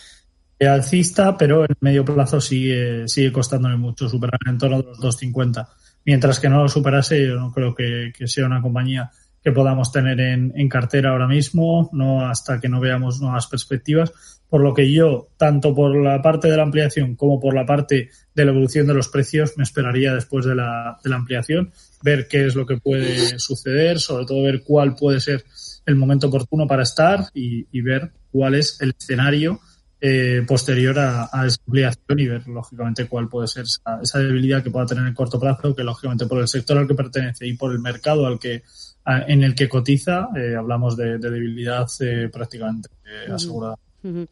alcista, 0.59 1.37
pero 1.37 1.63
en 1.63 1.71
el 1.71 1.77
medio 1.79 2.03
plazo 2.03 2.41
sigue, 2.41 3.07
sigue 3.07 3.31
costándole 3.31 3.77
mucho 3.77 4.09
superar 4.09 4.39
en 4.45 4.57
torno 4.57 4.77
a 4.77 4.79
los 4.79 4.99
2.50. 4.99 5.65
Mientras 6.05 6.39
que 6.39 6.49
no 6.49 6.63
lo 6.63 6.69
superase, 6.69 7.25
yo 7.25 7.35
no 7.35 7.53
creo 7.53 7.73
que 7.73 8.11
sea 8.25 8.45
una 8.45 8.61
compañía 8.61 9.11
que 9.43 9.51
podamos 9.51 9.91
tener 9.91 10.19
en, 10.19 10.53
en, 10.55 10.69
cartera 10.69 11.11
ahora 11.11 11.27
mismo, 11.27 11.89
no 11.93 12.27
hasta 12.27 12.59
que 12.59 12.69
no 12.69 12.79
veamos 12.79 13.21
nuevas 13.21 13.47
perspectivas. 13.47 14.11
Por 14.49 14.61
lo 14.61 14.73
que 14.73 14.91
yo, 14.91 15.29
tanto 15.37 15.75
por 15.75 15.95
la 15.95 16.21
parte 16.21 16.49
de 16.49 16.57
la 16.57 16.63
ampliación 16.63 17.15
como 17.15 17.39
por 17.39 17.53
la 17.53 17.65
parte 17.65 18.09
de 18.33 18.45
la 18.45 18.51
evolución 18.51 18.87
de 18.87 18.95
los 18.95 19.07
precios, 19.07 19.53
me 19.57 19.63
esperaría 19.63 20.13
después 20.13 20.45
de 20.45 20.55
la, 20.55 20.97
de 21.03 21.09
la 21.09 21.17
ampliación, 21.17 21.71
ver 22.01 22.27
qué 22.27 22.45
es 22.45 22.55
lo 22.55 22.65
que 22.65 22.77
puede 22.77 23.37
suceder, 23.39 23.99
sobre 23.99 24.25
todo 24.25 24.43
ver 24.43 24.63
cuál 24.63 24.95
puede 24.95 25.19
ser 25.19 25.45
el 25.85 25.95
momento 25.95 26.27
oportuno 26.27 26.67
para 26.67 26.83
estar 26.83 27.25
y, 27.33 27.67
y 27.71 27.81
ver 27.81 28.11
cuál 28.31 28.55
es 28.55 28.81
el 28.81 28.93
escenario 28.97 29.59
eh, 30.01 30.43
posterior 30.47 30.97
a, 30.97 31.29
a, 31.31 31.45
esa 31.45 31.59
ampliación 31.67 32.19
y 32.19 32.27
ver, 32.27 32.47
lógicamente, 32.47 33.05
cuál 33.07 33.27
puede 33.27 33.47
ser 33.47 33.63
esa, 33.63 33.99
esa, 34.01 34.19
debilidad 34.19 34.63
que 34.63 34.71
pueda 34.71 34.85
tener 34.85 35.05
en 35.05 35.13
corto 35.13 35.39
plazo, 35.39 35.75
que, 35.75 35.83
lógicamente, 35.83 36.25
por 36.25 36.39
el 36.39 36.47
sector 36.47 36.77
al 36.77 36.87
que 36.87 36.95
pertenece 36.95 37.45
y 37.45 37.57
por 37.57 37.73
el 37.73 37.79
mercado 37.79 38.25
al 38.25 38.39
que 38.39 38.63
en 39.05 39.43
el 39.43 39.55
que 39.55 39.67
cotiza, 39.67 40.29
eh, 40.35 40.55
hablamos 40.55 40.95
de, 40.95 41.17
de 41.17 41.29
debilidad 41.29 41.87
eh, 41.99 42.29
prácticamente 42.31 42.89
asegurada. 43.31 43.75
Uh 44.03 44.25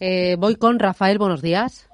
-huh. 0.00 0.36
voy 0.38 0.56
con 0.56 0.78
Rafael, 0.78 1.18
buenos 1.18 1.42
días. 1.42 1.88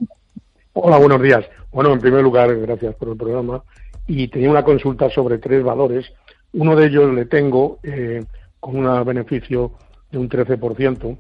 Hola, 0.73 0.99
buenos 0.99 1.21
días. 1.21 1.45
Bueno, 1.73 1.93
en 1.93 2.01
primer 2.01 2.23
lugar, 2.23 2.55
gracias 2.61 2.95
por 2.95 3.09
el 3.09 3.17
programa. 3.17 3.63
Y 4.07 4.29
tenía 4.29 4.51
una 4.51 4.63
consulta 4.63 5.11
sobre 5.11 5.39
tres 5.39 5.63
valores. 5.63 6.07
Uno 6.53 6.77
de 6.77 6.87
ellos 6.87 7.13
le 7.13 7.27
tengo 7.27 7.79
eh, 7.83 8.25
con 8.61 8.77
un 8.77 9.05
beneficio 9.05 9.73
de 10.11 10.19
un 10.19 10.29
13%. 10.29 11.19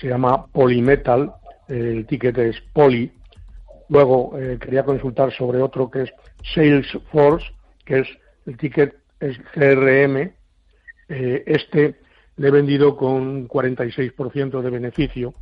Se 0.00 0.08
llama 0.08 0.46
Polymetal 0.46 1.32
el 1.68 2.06
ticket 2.06 2.38
es 2.38 2.60
Poly. 2.72 3.10
Luego 3.88 4.38
eh, 4.38 4.58
quería 4.60 4.84
consultar 4.84 5.32
sobre 5.32 5.60
otro 5.60 5.90
que 5.90 6.02
es 6.02 6.10
Salesforce, 6.54 7.46
que 7.84 8.00
es 8.00 8.08
el 8.46 8.56
ticket 8.56 8.96
es 9.20 9.38
CRM. 9.54 10.32
Eh, 11.08 11.44
este 11.46 11.96
le 12.36 12.48
he 12.48 12.50
vendido 12.50 12.96
con 12.96 13.12
un 13.12 13.48
46% 13.48 14.60
de 14.60 14.70
beneficio 14.70 15.32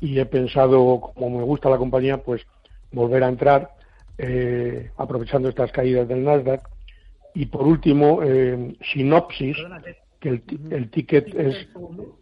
y 0.00 0.18
he 0.18 0.26
pensado, 0.26 1.00
como 1.14 1.38
me 1.38 1.44
gusta 1.44 1.70
la 1.70 1.78
compañía, 1.78 2.18
pues 2.18 2.46
volver 2.92 3.24
a 3.24 3.28
entrar 3.28 3.70
eh, 4.18 4.90
aprovechando 4.96 5.48
estas 5.48 5.72
caídas 5.72 6.06
del 6.06 6.24
Nasdaq. 6.24 6.68
Y 7.34 7.46
por 7.46 7.62
último, 7.62 8.20
Synopsis, 8.92 9.56
que 10.20 10.28
el, 10.28 10.42
el 10.70 10.90
ticket 10.90 11.34
es 11.34 11.66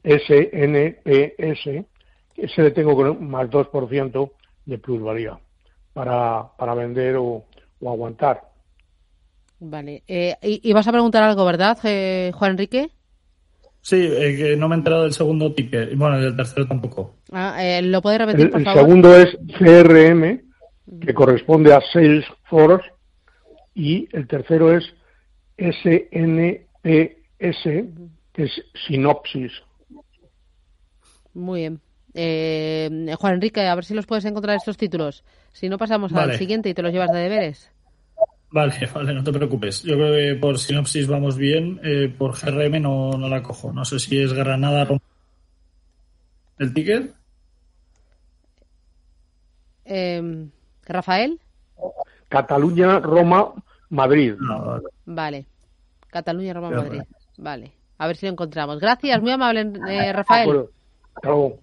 SNPS 0.02 1.84
ese 2.36 2.62
le 2.62 2.70
tengo 2.70 2.94
con 2.96 3.28
más 3.28 3.48
2% 3.48 4.30
de 4.66 4.78
plusvalía 4.78 5.38
para, 5.92 6.48
para 6.56 6.74
vender 6.74 7.16
o, 7.16 7.44
o 7.80 7.90
aguantar. 7.90 8.51
Vale. 9.64 10.02
Eh, 10.08 10.36
y, 10.42 10.68
y, 10.68 10.72
vas 10.72 10.88
a 10.88 10.92
preguntar 10.92 11.22
algo, 11.22 11.44
¿verdad, 11.44 11.78
eh, 11.84 12.32
Juan 12.34 12.52
Enrique? 12.52 12.90
Sí, 13.80 13.96
eh, 13.96 14.36
que 14.36 14.56
no 14.56 14.68
me 14.68 14.74
he 14.74 14.78
enterado 14.78 15.04
del 15.04 15.12
segundo 15.12 15.54
ticket. 15.54 15.96
Bueno, 15.96 16.20
del 16.20 16.36
tercero 16.36 16.66
tampoco. 16.66 17.18
Ah, 17.30 17.80
¿Lo 17.80 18.02
puede 18.02 18.18
repetir, 18.18 18.46
el, 18.46 18.50
por 18.50 18.58
el 18.58 18.64
favor? 18.66 18.82
segundo 18.82 19.16
es 19.16 19.38
CRM, 19.56 20.42
que 21.00 21.14
corresponde 21.14 21.72
a 21.72 21.80
Salesforce, 21.92 22.90
y 23.72 24.08
el 24.10 24.26
tercero 24.26 24.76
es 24.76 24.84
SNPS, 25.56 26.82
que 27.38 28.42
es 28.42 28.50
Sinopsis. 28.86 29.52
Muy 31.34 31.60
bien. 31.60 31.80
Eh, 32.14 33.14
Juan 33.16 33.34
Enrique, 33.34 33.60
a 33.60 33.76
ver 33.76 33.84
si 33.84 33.94
los 33.94 34.06
puedes 34.06 34.24
encontrar 34.24 34.56
estos 34.56 34.76
títulos. 34.76 35.22
Si 35.52 35.68
no, 35.68 35.78
pasamos 35.78 36.10
vale. 36.10 36.32
al 36.32 36.38
siguiente 36.38 36.68
y 36.68 36.74
te 36.74 36.82
los 36.82 36.92
llevas 36.92 37.12
de 37.12 37.20
deberes. 37.20 37.71
Vale, 38.52 38.74
vale, 38.94 39.14
no 39.14 39.24
te 39.24 39.32
preocupes. 39.32 39.82
Yo 39.82 39.94
creo 39.94 40.14
que 40.14 40.40
por 40.40 40.58
sinopsis 40.58 41.06
vamos 41.06 41.36
bien. 41.36 41.80
Eh, 41.82 42.14
por 42.16 42.38
GRM 42.38 42.80
no, 42.80 43.12
no, 43.18 43.28
la 43.28 43.42
cojo. 43.42 43.72
No 43.72 43.84
sé 43.84 43.98
si 43.98 44.22
es 44.22 44.32
Granada. 44.32 44.86
¿El 46.58 46.74
ticket? 46.74 47.14
Eh, 49.84 50.48
Rafael. 50.84 51.40
Cataluña, 52.28 53.00
Roma, 53.00 53.52
Madrid. 53.90 54.34
No, 54.38 54.64
vale. 54.64 54.82
vale. 55.06 55.46
Cataluña, 56.08 56.54
Roma, 56.54 56.70
Madrid. 56.70 57.02
Vale. 57.38 57.72
A 57.98 58.06
ver 58.06 58.16
si 58.16 58.26
lo 58.26 58.32
encontramos. 58.32 58.78
Gracias, 58.78 59.20
muy 59.20 59.32
amable, 59.32 59.72
eh, 59.88 60.12
Rafael. 60.12 60.68
Hasta 61.14 61.28
luego. 61.28 61.58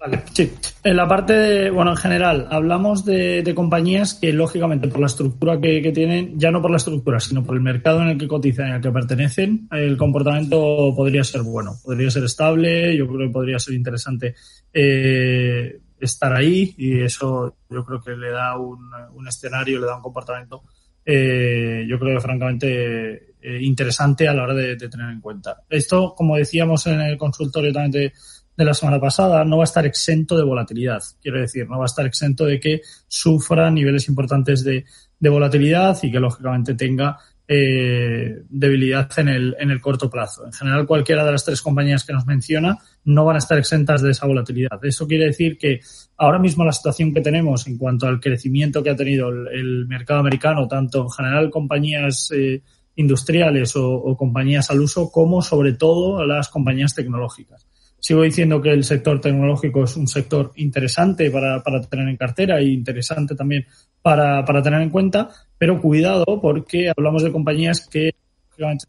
Vale, 0.00 0.22
sí. 0.32 0.52
En 0.82 0.96
la 0.96 1.08
parte, 1.08 1.32
de, 1.32 1.70
bueno, 1.70 1.92
en 1.92 1.96
general, 1.96 2.48
hablamos 2.50 3.04
de, 3.04 3.52
compañías 3.54 4.14
que, 4.14 4.32
lógicamente, 4.32 4.88
por 4.88 5.00
la 5.00 5.06
estructura 5.06 5.60
que, 5.60 5.92
tienen, 5.92 6.38
ya 6.38 6.50
no 6.50 6.60
por 6.60 6.70
la 6.70 6.76
estructura, 6.76 7.20
sino 7.20 7.44
por 7.44 7.56
el 7.56 7.62
mercado 7.62 8.02
en 8.02 8.08
el 8.08 8.18
que 8.18 8.28
cotizan 8.28 8.68
y 8.68 8.72
al 8.72 8.80
que 8.80 8.90
pertenecen, 8.90 9.68
el 9.72 9.96
comportamiento 9.96 10.92
podría 10.94 11.24
ser 11.24 11.42
bueno, 11.42 11.76
podría 11.82 12.10
ser 12.10 12.24
estable, 12.24 12.96
yo 12.96 13.06
creo 13.06 13.26
que 13.26 13.32
podría 13.32 13.58
ser 13.58 13.74
interesante 13.74 14.34
eh, 14.72 15.78
estar 15.98 16.34
ahí 16.34 16.74
y 16.76 17.00
eso 17.00 17.56
yo 17.70 17.84
creo 17.84 18.00
que 18.00 18.16
le 18.16 18.30
da 18.30 18.58
un, 18.58 18.78
escenario, 19.26 19.80
le 19.80 19.86
da 19.86 19.96
un 19.96 20.02
comportamiento, 20.02 20.62
eh, 21.04 21.86
yo 21.88 21.98
creo 21.98 22.16
que 22.16 22.20
francamente 22.20 23.34
eh, 23.40 23.58
interesante 23.62 24.28
a 24.28 24.34
la 24.34 24.42
hora 24.42 24.54
de, 24.54 24.76
de, 24.76 24.88
tener 24.88 25.10
en 25.10 25.20
cuenta. 25.20 25.62
Esto, 25.70 26.14
como 26.16 26.36
decíamos 26.36 26.86
en 26.86 27.00
el 27.00 27.16
consultorio 27.16 27.72
también 27.72 27.92
de 27.92 28.12
de 28.56 28.64
la 28.64 28.74
semana 28.74 28.98
pasada 28.98 29.44
no 29.44 29.58
va 29.58 29.64
a 29.64 29.70
estar 29.70 29.84
exento 29.84 30.36
de 30.36 30.44
volatilidad. 30.44 31.02
Quiero 31.20 31.40
decir, 31.40 31.68
no 31.68 31.78
va 31.78 31.84
a 31.84 31.86
estar 31.86 32.06
exento 32.06 32.46
de 32.46 32.58
que 32.58 32.80
sufra 33.06 33.70
niveles 33.70 34.08
importantes 34.08 34.64
de, 34.64 34.84
volatilidad 35.20 35.98
y 36.02 36.10
que 36.10 36.20
lógicamente 36.20 36.74
tenga 36.74 37.18
eh, 37.48 38.42
debilidad 38.48 39.08
en 39.18 39.28
el, 39.28 39.56
en 39.58 39.70
el 39.70 39.80
corto 39.80 40.08
plazo. 40.08 40.46
En 40.46 40.52
general, 40.52 40.86
cualquiera 40.86 41.24
de 41.24 41.32
las 41.32 41.44
tres 41.44 41.60
compañías 41.62 42.04
que 42.04 42.12
nos 42.12 42.26
menciona 42.26 42.78
no 43.04 43.24
van 43.24 43.36
a 43.36 43.38
estar 43.38 43.58
exentas 43.58 44.02
de 44.02 44.12
esa 44.12 44.26
volatilidad. 44.26 44.82
Eso 44.84 45.06
quiere 45.06 45.26
decir 45.26 45.58
que 45.58 45.80
ahora 46.16 46.38
mismo 46.38 46.64
la 46.64 46.72
situación 46.72 47.12
que 47.12 47.20
tenemos 47.20 47.66
en 47.66 47.76
cuanto 47.76 48.06
al 48.06 48.20
crecimiento 48.20 48.82
que 48.82 48.90
ha 48.90 48.96
tenido 48.96 49.28
el, 49.28 49.86
mercado 49.86 50.20
americano, 50.20 50.66
tanto 50.66 51.02
en 51.02 51.10
general 51.10 51.50
compañías 51.50 52.30
eh, 52.34 52.62
industriales 52.96 53.76
o, 53.76 53.92
o 53.92 54.16
compañías 54.16 54.70
al 54.70 54.80
uso, 54.80 55.10
como 55.10 55.42
sobre 55.42 55.74
todo 55.74 56.24
las 56.24 56.48
compañías 56.48 56.94
tecnológicas 56.94 57.66
Sigo 58.06 58.22
diciendo 58.22 58.62
que 58.62 58.70
el 58.70 58.84
sector 58.84 59.20
tecnológico 59.20 59.82
es 59.82 59.96
un 59.96 60.06
sector 60.06 60.52
interesante 60.54 61.28
para, 61.28 61.60
para 61.60 61.80
tener 61.80 62.08
en 62.08 62.16
cartera 62.16 62.60
e 62.60 62.66
interesante 62.66 63.34
también 63.34 63.66
para, 64.00 64.44
para 64.44 64.62
tener 64.62 64.80
en 64.80 64.90
cuenta, 64.90 65.28
pero 65.58 65.82
cuidado 65.82 66.24
porque 66.40 66.88
hablamos 66.96 67.24
de 67.24 67.32
compañías 67.32 67.88
que 67.88 68.14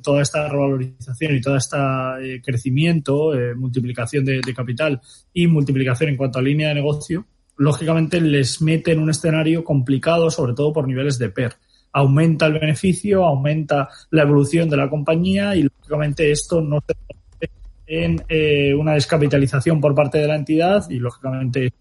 toda 0.04 0.22
esta 0.22 0.48
revalorización 0.48 1.36
y 1.36 1.42
todo 1.42 1.58
este 1.58 1.78
eh, 2.22 2.42
crecimiento, 2.46 3.34
eh, 3.34 3.56
multiplicación 3.56 4.24
de, 4.24 4.40
capital 4.56 5.02
y 5.34 5.48
multiplicación 5.48 6.12
en 6.12 6.18
cuanto 6.18 6.38
a 6.38 6.44
línea 6.44 6.68
de 6.68 6.76
negocio, 6.76 7.26
lógicamente 7.58 8.22
les 8.22 8.62
mete 8.62 8.92
en 8.92 9.00
un 9.00 9.10
escenario 9.10 9.64
complicado, 9.64 10.30
sobre 10.30 10.54
todo 10.54 10.72
por 10.72 10.88
niveles 10.88 11.18
de 11.18 11.30
PER. 11.30 11.54
Aumenta 11.92 12.46
el 12.46 12.54
beneficio, 12.54 13.26
aumenta 13.26 13.90
la 14.12 14.22
evolución 14.22 14.70
de 14.70 14.78
la 14.78 14.88
compañía 14.88 15.56
y 15.56 15.64
lógicamente 15.64 16.30
esto 16.30 16.62
no 16.62 16.84
se 16.86 16.94
en 17.88 18.22
eh, 18.28 18.76
una 18.76 18.94
descapitalización 18.94 19.80
por 19.80 19.96
parte 19.96 20.18
de 20.18 20.28
la 20.28 20.36
entidad 20.36 20.88
y, 20.90 21.00
lógicamente, 21.00 21.74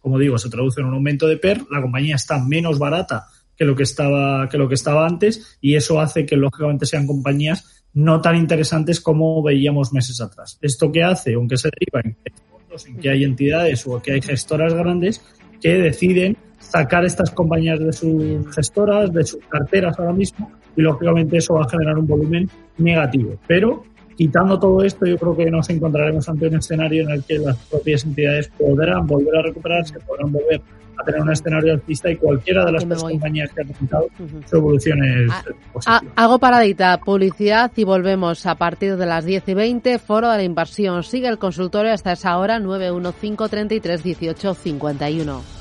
como 0.00 0.18
digo, 0.18 0.36
se 0.36 0.50
traduce 0.50 0.80
en 0.80 0.88
un 0.88 0.94
aumento 0.94 1.26
de 1.26 1.36
PER. 1.36 1.62
La 1.70 1.80
compañía 1.80 2.16
está 2.16 2.42
menos 2.42 2.78
barata 2.78 3.26
que 3.56 3.64
lo 3.64 3.74
que 3.74 3.84
estaba, 3.84 4.48
que 4.48 4.58
lo 4.58 4.68
que 4.68 4.74
estaba 4.74 5.06
antes 5.06 5.58
y 5.60 5.76
eso 5.76 6.00
hace 6.00 6.26
que, 6.26 6.36
lógicamente, 6.36 6.86
sean 6.86 7.06
compañías 7.06 7.84
no 7.94 8.20
tan 8.20 8.36
interesantes 8.36 9.00
como 9.00 9.42
veíamos 9.42 9.92
meses 9.92 10.20
atrás. 10.20 10.58
¿Esto 10.60 10.92
qué 10.92 11.02
hace? 11.02 11.34
Aunque 11.34 11.56
se 11.56 11.70
deriva 11.70 12.00
en 12.04 12.16
que, 12.22 12.90
en 12.90 13.00
que 13.00 13.10
hay 13.10 13.24
entidades 13.24 13.86
o 13.86 14.00
que 14.02 14.12
hay 14.12 14.20
gestoras 14.20 14.74
grandes 14.74 15.22
que 15.60 15.74
deciden 15.74 16.36
sacar 16.58 17.04
estas 17.04 17.30
compañías 17.30 17.78
de 17.78 17.92
sus 17.92 18.54
gestoras, 18.54 19.12
de 19.12 19.24
sus 19.24 19.40
carteras 19.48 19.98
ahora 19.98 20.12
mismo, 20.12 20.52
y 20.76 20.82
lógicamente 20.82 21.38
eso 21.38 21.54
va 21.54 21.64
a 21.64 21.68
generar 21.68 21.98
un 21.98 22.06
volumen 22.06 22.48
negativo. 22.76 23.36
Pero 23.46 23.84
quitando 24.18 24.58
todo 24.58 24.82
esto, 24.82 25.06
yo 25.06 25.16
creo 25.16 25.36
que 25.36 25.48
nos 25.48 25.70
encontraremos 25.70 26.28
ante 26.28 26.48
un 26.48 26.56
escenario 26.56 27.04
en 27.04 27.10
el 27.10 27.22
que 27.22 27.38
las 27.38 27.56
propias 27.56 28.04
entidades 28.04 28.48
podrán 28.58 29.06
volver 29.06 29.36
a 29.36 29.42
recuperarse, 29.42 30.00
podrán 30.00 30.32
volver 30.32 30.60
a 30.98 31.04
tener 31.04 31.20
un 31.20 31.30
escenario 31.30 31.74
alcista 31.74 32.10
y 32.10 32.16
cualquiera 32.16 32.64
de 32.64 32.72
las 32.72 32.84
tres 32.84 33.00
compañías 33.00 33.52
que 33.52 33.62
ha 33.62 33.64
presentado 33.64 34.08
su 34.50 34.56
evolución 34.56 35.04
es 35.04 35.30
ah, 35.30 35.44
ah, 35.86 36.00
hago 36.16 36.40
paradita, 36.40 36.98
publicidad 36.98 37.70
y 37.76 37.84
volvemos 37.84 38.44
a 38.46 38.56
partir 38.56 38.96
de 38.96 39.06
las 39.06 39.24
10 39.24 39.50
y 39.50 39.54
20, 39.54 39.98
Foro 40.00 40.28
de 40.32 40.38
la 40.38 40.42
Inversión. 40.42 41.04
Sigue 41.04 41.28
el 41.28 41.38
consultorio 41.38 41.92
hasta 41.92 42.10
esa 42.10 42.36
hora, 42.38 42.58
915 42.58 43.48
33 43.48 44.02
18 44.02 44.54
51. 44.54 45.57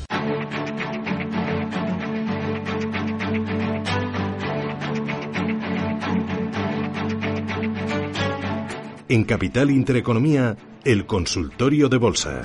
En 9.09 9.23
Capital 9.23 9.71
Intereconomía, 9.71 10.57
el 10.83 11.05
consultorio 11.05 11.87
de 11.87 11.97
bolsa. 11.97 12.41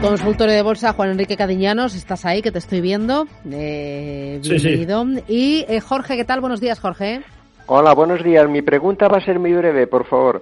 Consultorio 0.00 0.54
de 0.54 0.62
bolsa, 0.62 0.94
Juan 0.94 1.10
Enrique 1.10 1.36
Cadiñanos, 1.36 1.94
estás 1.94 2.24
ahí, 2.24 2.40
que 2.40 2.50
te 2.50 2.60
estoy 2.60 2.80
viendo. 2.80 3.26
Eh, 3.50 4.40
bienvenido. 4.42 5.04
Y 5.28 5.66
eh, 5.68 5.80
Jorge, 5.80 6.16
¿qué 6.16 6.24
tal? 6.24 6.40
Buenos 6.40 6.62
días, 6.62 6.80
Jorge. 6.80 7.20
Hola, 7.66 7.92
buenos 7.92 8.24
días. 8.24 8.48
Mi 8.48 8.62
pregunta 8.62 9.06
va 9.06 9.18
a 9.18 9.20
ser 9.20 9.38
muy 9.38 9.52
breve, 9.52 9.86
por 9.86 10.06
favor. 10.06 10.40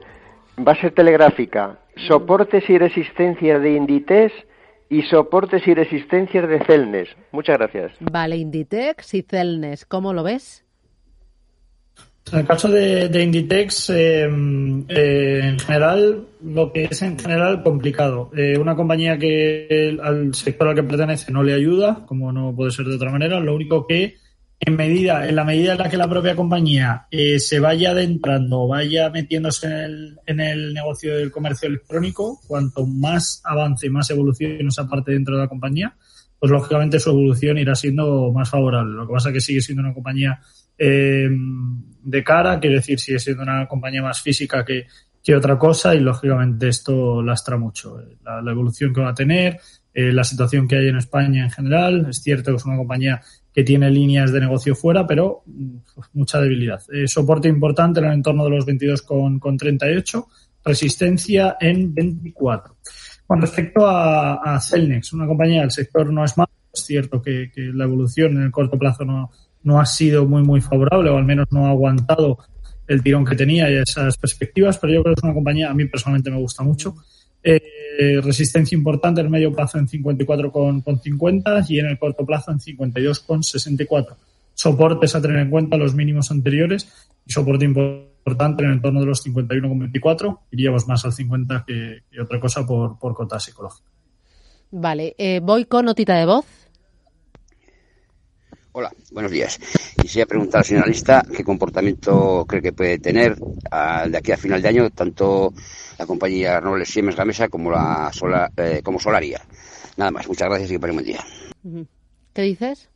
Va 0.59 0.73
a 0.73 0.81
ser 0.81 0.93
telegráfica 0.93 1.79
soportes 2.09 2.69
y 2.69 2.79
resistencias 2.79 3.63
de 3.63 3.73
Inditex 3.73 4.33
y 4.89 5.03
soportes 5.03 5.67
y 5.67 5.75
resistencias 5.75 6.49
de 6.49 6.65
Celnes. 6.65 7.09
Muchas 7.33 7.59
gracias. 7.59 7.93
Vale, 8.01 8.37
Inditex 8.37 9.15
y 9.15 9.23
Celnes, 9.23 9.85
¿cómo 9.85 10.13
lo 10.13 10.23
ves? 10.23 10.63
En 12.33 12.41
el 12.41 12.47
caso 12.47 12.69
de, 12.69 13.23
Inditex, 13.23 13.91
eh, 13.91 14.25
eh, 14.89 15.41
en 15.45 15.59
general, 15.61 16.27
lo 16.43 16.73
que 16.73 16.85
es 16.85 17.01
en 17.03 17.17
general 17.17 17.63
complicado. 17.63 18.33
Eh, 18.37 18.59
una 18.59 18.75
compañía 18.75 19.17
que 19.17 19.97
al 20.03 20.35
sector 20.35 20.69
al 20.69 20.75
que 20.75 20.83
pertenece 20.83 21.31
no 21.31 21.45
le 21.45 21.55
ayuda, 21.55 22.05
como 22.05 22.33
no 22.33 22.53
puede 22.55 22.73
ser 22.73 22.87
de 22.87 22.97
otra 22.97 23.13
manera, 23.13 23.39
lo 23.39 23.55
único 23.55 23.87
que 23.87 24.17
en 24.59 24.77
medida, 24.77 25.29
en 25.29 25.37
la 25.37 25.45
medida 25.45 25.73
en 25.73 25.79
la 25.79 25.91
que 25.91 25.97
la 25.97 26.09
propia 26.09 26.35
compañía 26.35 27.07
eh, 27.11 27.39
se 27.39 27.61
vaya 27.61 27.91
adentrando, 27.91 28.67
vaya 28.67 29.11
metiéndose 29.11 29.67
en 29.67 29.73
el, 29.73 30.19
en 30.27 30.41
el 30.41 30.75
negocio 30.75 31.17
del 31.17 31.31
comercio 31.31 31.69
electrónico, 31.69 32.41
cuanto 32.47 32.87
más 32.87 33.43
avance 33.45 33.87
y 33.87 33.91
más 33.91 34.09
evolución 34.11 34.67
esa 34.67 34.89
parte 34.89 35.13
dentro 35.13 35.37
de 35.37 35.43
la 35.43 35.49
compañía, 35.49 35.95
pues 36.39 36.51
lógicamente 36.51 36.99
su 36.99 37.11
evolución 37.11 37.59
irá 37.59 37.75
siendo 37.75 38.33
más 38.33 38.49
favorable. 38.49 38.97
Lo 38.97 39.07
que 39.07 39.13
pasa 39.13 39.29
es 39.29 39.35
que 39.35 39.41
sigue 39.41 39.61
siendo 39.61 39.83
una 39.83 39.95
compañía 39.95 40.41
eh, 40.79 41.29
de 42.03 42.25
cara, 42.25 42.59
quiere 42.59 42.77
decir, 42.77 42.99
sigue 42.99 43.19
siendo 43.19 43.43
una 43.43 43.67
compañía 43.67 44.03
más 44.03 44.21
física 44.21 44.65
que, 44.65 44.87
que 45.23 45.35
otra 45.35 45.59
cosa 45.59 45.95
y 45.95 46.01
lógicamente 46.01 46.69
esto 46.69 47.23
lastra 47.23 47.57
mucho. 47.57 47.99
La, 48.25 48.51
evolución 48.51 48.95
que 48.95 49.01
va 49.01 49.11
a 49.11 49.15
tener, 49.15 49.59
eh, 49.93 50.13
la 50.13 50.23
situación 50.23 50.69
que 50.69 50.77
hay 50.77 50.89
en 50.89 50.99
España 50.99 51.45
en 51.45 51.51
general. 51.51 52.07
Es 52.09 52.23
cierto 52.23 52.53
que 52.53 52.59
es 52.59 52.65
una 52.65 52.77
compañía 52.77 53.21
que 53.57 53.65
tiene 53.65 53.91
líneas 53.91 54.33
de 54.33 54.41
negocio 54.41 54.75
fuera, 54.75 55.07
pero 55.07 55.43
mm, 55.47 55.77
mucha 56.13 56.39
debilidad. 56.39 56.79
Eh, 56.93 57.09
soporte 57.09 57.49
importante 57.49 58.01
en 58.01 58.07
el 58.07 58.13
entorno 58.13 58.45
de 58.45 58.51
los 58.51 58.67
22,38, 58.67 59.39
con, 59.39 59.57
38, 59.57 60.29
resistencia 60.63 61.57
en 61.59 61.95
24. 61.95 62.77
Con 63.27 63.41
respecto 63.41 63.87
a, 63.87 64.61
Celnex, 64.61 65.15
una 65.15 65.27
compañía 65.27 65.63
del 65.63 65.71
sector 65.71 66.13
no 66.13 66.23
es 66.23 66.37
malo, 66.37 66.51
es 66.71 66.85
cierto 66.85 67.23
que, 67.23 67.51
la 67.57 67.85
evolución 67.85 68.37
en 68.37 68.43
el 68.43 68.51
corto 68.51 68.79
plazo 68.79 69.07
no, 69.07 69.31
no 69.63 69.81
ha 69.81 69.87
sido 69.87 70.27
muy, 70.27 70.43
muy 70.43 70.61
favorable, 70.61 71.09
o 71.09 71.17
al 71.17 71.25
menos 71.25 71.47
no 71.51 71.67
ha 71.67 71.71
aguantado 71.71 72.37
el 72.87 73.03
tirón 73.03 73.25
que 73.25 73.37
tenía 73.37 73.71
y 73.71 73.77
esas 73.77 74.19
perspectivas, 74.19 74.77
pero 74.77 74.93
yo 74.93 75.03
creo 75.03 75.15
que 75.15 75.21
es 75.21 75.25
una 75.25 75.33
compañía, 75.33 75.71
a 75.71 75.75
mí 75.75 75.87
personalmente 75.87 76.31
me 76.31 76.37
gusta 76.37 76.63
mucho. 76.63 76.95
Eh, 77.49 78.21
resistencia 78.21 78.77
importante 78.77 79.21
en 79.21 79.27
el 79.27 79.31
medio 79.31 79.53
plazo 79.53 79.79
en 79.79 79.87
54,50 79.87 81.65
y 81.69 81.79
en 81.79 81.87
el 81.87 81.99
corto 81.99 82.27
plazo 82.27 82.51
en 82.51 82.59
52,64. 82.59 84.17
Soportes 84.53 85.15
a 85.15 85.23
tener 85.23 85.39
en 85.39 85.51
cuenta 85.51 85.77
los 85.77 85.95
mínimos 85.95 86.33
anteriores 86.33 87.07
y 87.25 87.33
soporte 87.33 87.65
importante 87.65 88.65
en 88.65 88.71
el 88.71 88.77
entorno 88.77 88.99
de 88.99 89.07
los 89.07 89.25
51,24. 89.25 90.41
Iríamos 90.51 90.89
más 90.89 91.05
al 91.05 91.13
50 91.13 91.65
que, 91.67 92.03
otra 92.21 92.41
cosa 92.41 92.67
por, 92.67 92.99
por 92.99 93.15
cota 93.15 93.39
psicológica. 93.39 93.89
Vale, 94.73 95.15
eh, 95.17 95.41
voy 95.41 95.67
con 95.67 95.85
notita 95.85 96.17
de 96.17 96.27
voz. 96.27 96.45
Hola, 98.79 98.93
buenos 99.11 99.33
días. 99.33 99.59
Quisiera 99.97 100.27
preguntar 100.27 100.59
al 100.59 100.65
señor 100.67 100.83
analista 100.83 101.25
qué 101.35 101.43
comportamiento 101.43 102.45
cree 102.47 102.61
que 102.61 102.75
puede 102.75 102.99
tener 102.99 103.35
de 103.35 104.19
aquí 104.19 104.33
a 104.33 104.37
final 104.37 104.61
de 104.61 104.69
año 104.69 104.91
tanto 104.91 105.55
la 105.99 106.05
compañía 106.05 106.61
Nobles 106.61 106.91
Siemens 106.91 107.17
Gamesa 107.17 107.49
como 107.49 107.71
la 107.71 108.13
eh, 108.55 108.83
como 108.85 109.01
Solaria. 109.01 109.41
Nada 109.97 110.11
más, 110.11 110.29
muchas 110.29 110.51
gracias 110.51 110.71
y 110.71 110.75
que 110.75 110.81
pasen 110.81 110.95
buen 110.95 111.07
día. 111.07 111.25
¿Qué 112.35 112.43
dices? 112.43 112.91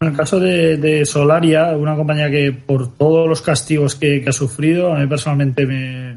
En 0.00 0.08
el 0.08 0.16
caso 0.16 0.40
de, 0.40 1.06
Solaria, 1.06 1.76
una 1.76 1.94
compañía 1.94 2.28
que 2.28 2.50
por 2.50 2.96
todos 2.96 3.28
los 3.28 3.42
castigos 3.42 3.94
que, 3.94 4.24
ha 4.26 4.32
sufrido, 4.32 4.92
a 4.92 4.98
mí 4.98 5.06
personalmente 5.06 5.64
me, 5.64 6.16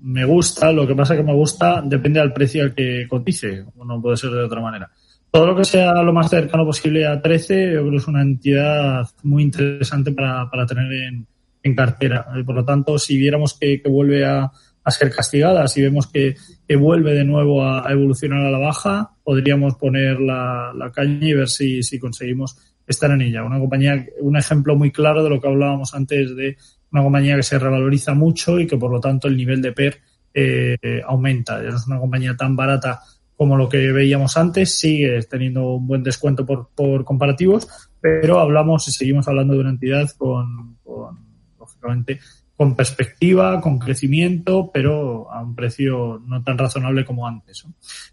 me 0.00 0.24
gusta, 0.24 0.70
lo 0.70 0.86
que 0.86 0.94
pasa 0.94 1.16
que 1.16 1.24
me 1.24 1.34
gusta 1.34 1.82
depende 1.84 2.20
del 2.20 2.32
precio 2.32 2.62
al 2.62 2.76
que 2.76 3.08
cotice, 3.10 3.64
no 3.74 4.00
puede 4.00 4.16
ser 4.16 4.30
de 4.30 4.44
otra 4.44 4.60
manera. 4.60 4.88
Todo 5.30 5.46
lo 5.46 5.56
que 5.56 5.64
sea 5.64 6.02
lo 6.02 6.12
más 6.12 6.30
cercano 6.30 6.64
posible 6.64 7.06
a 7.06 7.20
13, 7.20 7.72
yo 7.74 7.80
creo 7.80 7.90
que 7.90 7.96
es 7.96 8.08
una 8.08 8.22
entidad 8.22 9.06
muy 9.22 9.42
interesante 9.42 10.12
para, 10.12 10.48
para 10.50 10.66
tener 10.66 10.90
en, 10.92 11.26
en 11.62 11.74
cartera. 11.74 12.26
Por 12.46 12.54
lo 12.54 12.64
tanto, 12.64 12.98
si 12.98 13.18
viéramos 13.18 13.58
que, 13.58 13.82
que 13.82 13.88
vuelve 13.88 14.24
a, 14.24 14.50
a 14.88 14.90
ser 14.90 15.10
castigada. 15.10 15.68
Si 15.68 15.82
vemos 15.82 16.06
que, 16.06 16.34
que 16.66 16.76
vuelve 16.76 17.12
de 17.12 17.24
nuevo 17.24 17.62
a, 17.62 17.86
a, 17.86 17.92
evolucionar 17.92 18.44
a 18.44 18.50
la 18.50 18.58
baja, 18.58 19.10
podríamos 19.22 19.74
poner 19.76 20.18
la, 20.18 20.72
la 20.74 20.90
caña 20.90 21.28
y 21.28 21.34
ver 21.34 21.48
si, 21.48 21.82
si, 21.82 21.98
conseguimos 21.98 22.56
estar 22.86 23.10
en 23.10 23.20
ella. 23.20 23.44
Una 23.44 23.58
compañía, 23.58 24.06
un 24.20 24.36
ejemplo 24.36 24.76
muy 24.76 24.90
claro 24.90 25.22
de 25.22 25.28
lo 25.28 25.40
que 25.40 25.48
hablábamos 25.48 25.94
antes 25.94 26.34
de 26.34 26.56
una 26.90 27.02
compañía 27.02 27.36
que 27.36 27.42
se 27.42 27.58
revaloriza 27.58 28.14
mucho 28.14 28.58
y 28.58 28.66
que 28.66 28.78
por 28.78 28.90
lo 28.90 28.98
tanto 28.98 29.28
el 29.28 29.36
nivel 29.36 29.60
de 29.60 29.72
PER 29.72 30.00
eh, 30.32 31.02
aumenta. 31.06 31.62
Es 31.62 31.86
una 31.86 31.98
compañía 31.98 32.34
tan 32.34 32.56
barata 32.56 33.00
como 33.38 33.56
lo 33.56 33.68
que 33.68 33.92
veíamos 33.92 34.36
antes, 34.36 34.80
sigue 34.80 35.22
teniendo 35.22 35.74
un 35.76 35.86
buen 35.86 36.02
descuento 36.02 36.44
por, 36.44 36.70
por 36.74 37.04
comparativos, 37.04 37.68
pero 38.00 38.40
hablamos 38.40 38.88
y 38.88 38.90
seguimos 38.90 39.28
hablando 39.28 39.54
de 39.54 39.60
una 39.60 39.70
entidad 39.70 40.10
con, 40.18 40.76
con 40.82 41.20
lógicamente, 41.56 42.18
con 42.56 42.74
perspectiva, 42.74 43.60
con 43.60 43.78
crecimiento, 43.78 44.72
pero 44.74 45.30
a 45.30 45.40
un 45.40 45.54
precio 45.54 46.20
no 46.26 46.42
tan 46.42 46.58
razonable 46.58 47.04
como 47.04 47.28
antes. 47.28 47.64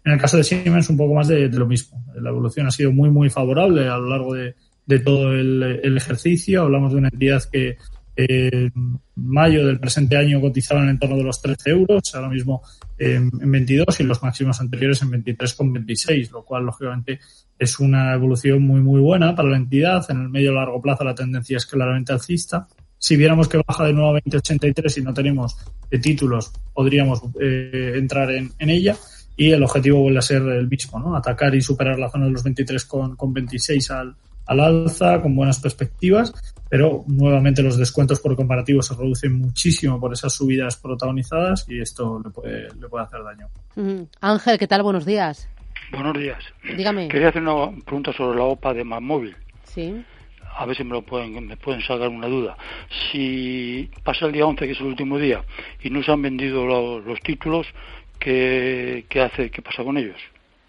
En 0.04 0.12
el 0.12 0.20
caso 0.20 0.36
de 0.36 0.44
Siemens, 0.44 0.88
un 0.90 0.96
poco 0.96 1.14
más 1.14 1.26
de, 1.26 1.48
lo 1.48 1.66
mismo. 1.66 2.04
La 2.14 2.30
evolución 2.30 2.68
ha 2.68 2.70
sido 2.70 2.92
muy, 2.92 3.10
muy 3.10 3.28
favorable 3.28 3.88
a 3.88 3.96
lo 3.96 4.08
largo 4.08 4.32
de, 4.32 4.54
de 4.86 5.00
todo 5.00 5.32
el, 5.32 5.96
ejercicio. 5.96 6.62
Hablamos 6.62 6.92
de 6.92 6.98
una 6.98 7.08
entidad 7.08 7.42
que 7.50 7.78
en 8.16 8.72
mayo 9.14 9.66
del 9.66 9.78
presente 9.78 10.16
año 10.16 10.40
cotizaban 10.40 10.88
en 10.88 10.98
torno 10.98 11.16
de 11.16 11.24
los 11.24 11.40
13 11.40 11.70
euros, 11.70 12.14
ahora 12.14 12.28
mismo 12.28 12.62
en 12.98 13.30
22 13.30 14.00
y 14.00 14.04
los 14.04 14.22
máximos 14.22 14.60
anteriores 14.60 15.02
en 15.02 15.10
23,26, 15.10 16.30
lo 16.30 16.44
cual 16.44 16.64
lógicamente 16.64 17.20
es 17.58 17.78
una 17.78 18.14
evolución 18.14 18.62
muy 18.62 18.80
muy 18.80 19.00
buena 19.00 19.34
para 19.34 19.50
la 19.50 19.56
entidad. 19.56 20.04
En 20.10 20.22
el 20.22 20.28
medio 20.28 20.52
largo 20.52 20.80
plazo 20.80 21.04
la 21.04 21.14
tendencia 21.14 21.58
es 21.58 21.66
claramente 21.66 22.12
alcista 22.12 22.66
si 22.98 23.16
viéramos 23.16 23.48
que 23.48 23.60
baja 23.66 23.84
de 23.84 23.92
nuevo 23.92 24.10
a 24.10 24.12
2083 24.14 24.98
y 24.98 25.02
no 25.02 25.14
tenemos 25.14 25.56
de 25.90 25.98
títulos, 25.98 26.52
podríamos 26.72 27.22
eh, 27.40 27.92
entrar 27.96 28.30
en, 28.30 28.52
en, 28.58 28.70
ella 28.70 28.96
y 29.36 29.50
el 29.50 29.62
objetivo 29.62 30.00
vuelve 30.00 30.18
a 30.18 30.22
ser 30.22 30.42
el 30.42 30.66
mismo, 30.66 30.98
¿no? 30.98 31.14
Atacar 31.14 31.54
y 31.54 31.60
superar 31.60 31.98
la 31.98 32.10
zona 32.10 32.24
de 32.24 32.32
los 32.32 32.42
23 32.42 32.84
con, 32.86 33.16
con 33.16 33.32
26 33.32 33.90
al, 33.90 34.16
al 34.46 34.60
alza, 34.60 35.20
con 35.20 35.34
buenas 35.34 35.60
perspectivas, 35.60 36.32
pero 36.68 37.04
nuevamente 37.06 37.62
los 37.62 37.76
descuentos 37.76 38.20
por 38.20 38.36
comparativo 38.36 38.82
se 38.82 38.94
reducen 38.94 39.32
muchísimo 39.32 40.00
por 40.00 40.12
esas 40.12 40.32
subidas 40.34 40.76
protagonizadas 40.76 41.66
y 41.68 41.80
esto 41.80 42.20
le 42.24 42.30
puede, 42.30 42.68
le 42.80 42.88
puede 42.88 43.04
hacer 43.04 43.22
daño. 43.22 43.48
Mm. 43.74 44.04
Ángel, 44.20 44.58
¿qué 44.58 44.66
tal? 44.66 44.82
Buenos 44.82 45.04
días. 45.04 45.48
Buenos 45.92 46.18
días. 46.18 46.42
Dígame. 46.76 47.08
Quería 47.08 47.28
hacer 47.28 47.42
una 47.42 47.70
pregunta 47.84 48.12
sobre 48.12 48.38
la 48.38 48.44
OPA 48.44 48.74
de 48.74 48.84
Móvil. 48.84 49.36
Sí 49.64 50.04
a 50.56 50.64
ver 50.64 50.76
si 50.76 50.84
me 50.84 50.92
lo 50.92 51.02
pueden, 51.02 51.46
me 51.46 51.56
pueden 51.56 51.82
sacar 51.82 52.08
una 52.08 52.26
duda. 52.28 52.56
Si 53.10 53.90
pasa 54.02 54.26
el 54.26 54.32
día 54.32 54.46
11, 54.46 54.66
que 54.66 54.72
es 54.72 54.80
el 54.80 54.86
último 54.86 55.18
día, 55.18 55.44
y 55.82 55.90
no 55.90 56.02
se 56.02 56.10
han 56.10 56.22
vendido 56.22 56.64
los, 56.64 57.04
los 57.04 57.20
títulos, 57.20 57.66
¿qué, 58.18 59.04
¿qué, 59.08 59.20
hace, 59.20 59.50
qué 59.50 59.60
pasa 59.60 59.84
con 59.84 59.98
ellos? 59.98 60.16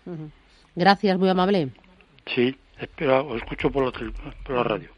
Uh 0.06 0.12
-huh. 0.12 0.32
Gracias, 0.76 1.18
muy 1.18 1.30
amable. 1.30 1.70
Sí, 2.36 2.56
espera, 2.80 3.22
os 3.22 3.38
escucho 3.42 3.72
por 3.72 3.92
la, 4.50 4.64
radio. 4.64 4.90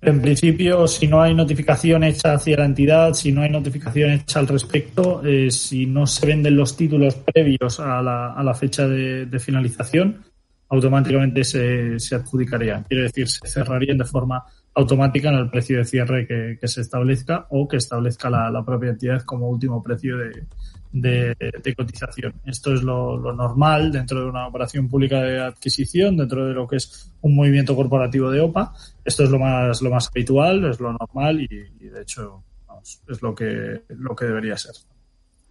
En 0.00 0.22
principio, 0.22 0.86
si 0.86 1.08
no 1.08 1.20
hay 1.20 1.34
notificación 1.34 2.04
hecha 2.04 2.34
hacia 2.34 2.58
la 2.58 2.64
entidad, 2.64 3.14
si 3.14 3.32
no 3.32 3.42
hay 3.42 3.50
notificación 3.50 4.12
hecha 4.12 4.38
al 4.38 4.46
respecto, 4.46 5.24
eh, 5.24 5.50
si 5.50 5.86
no 5.86 6.06
se 6.06 6.26
venden 6.26 6.56
los 6.56 6.76
títulos 6.76 7.16
previos 7.16 7.80
a 7.80 8.00
la, 8.00 8.54
fecha 8.54 8.86
de, 8.86 9.38
finalización, 9.40 10.24
automáticamente 10.68 11.42
se, 11.42 11.98
se 11.98 12.14
adjudicaría. 12.14 12.84
Quiere 12.88 13.04
decir, 13.04 13.28
se 13.28 13.48
cerrarían 13.48 13.98
de 13.98 14.04
forma 14.04 14.44
automática 14.74 15.30
en 15.30 15.34
el 15.34 15.50
precio 15.50 15.78
de 15.78 15.84
cierre 15.84 16.26
que, 16.26 16.58
que 16.60 16.68
se 16.68 16.82
establezca 16.82 17.46
o 17.50 17.66
que 17.66 17.78
establezca 17.78 18.30
la, 18.30 18.50
la, 18.50 18.64
propia 18.64 18.90
entidad 18.90 19.22
como 19.22 19.48
último 19.48 19.82
precio 19.82 20.16
de, 20.16 20.46
de, 20.92 21.36
de 21.62 21.74
cotización. 21.74 22.34
Esto 22.44 22.74
es 22.74 22.82
lo, 22.82 23.16
lo, 23.16 23.32
normal 23.32 23.92
dentro 23.92 24.20
de 24.20 24.26
una 24.26 24.46
operación 24.46 24.88
pública 24.88 25.20
de 25.20 25.40
adquisición, 25.40 26.16
dentro 26.16 26.46
de 26.46 26.54
lo 26.54 26.66
que 26.66 26.76
es 26.76 27.12
un 27.20 27.34
movimiento 27.34 27.74
corporativo 27.76 28.30
de 28.30 28.40
OPA. 28.40 28.72
Esto 29.04 29.24
es 29.24 29.30
lo 29.30 29.38
más, 29.38 29.82
lo 29.82 29.90
más 29.90 30.08
habitual, 30.08 30.64
es 30.64 30.80
lo 30.80 30.92
normal 30.92 31.40
y, 31.40 31.48
y 31.80 31.88
de 31.88 32.02
hecho 32.02 32.42
vamos, 32.66 33.02
es 33.08 33.22
lo 33.22 33.34
que, 33.34 33.82
lo 33.88 34.14
que 34.16 34.24
debería 34.26 34.56
ser. 34.56 34.74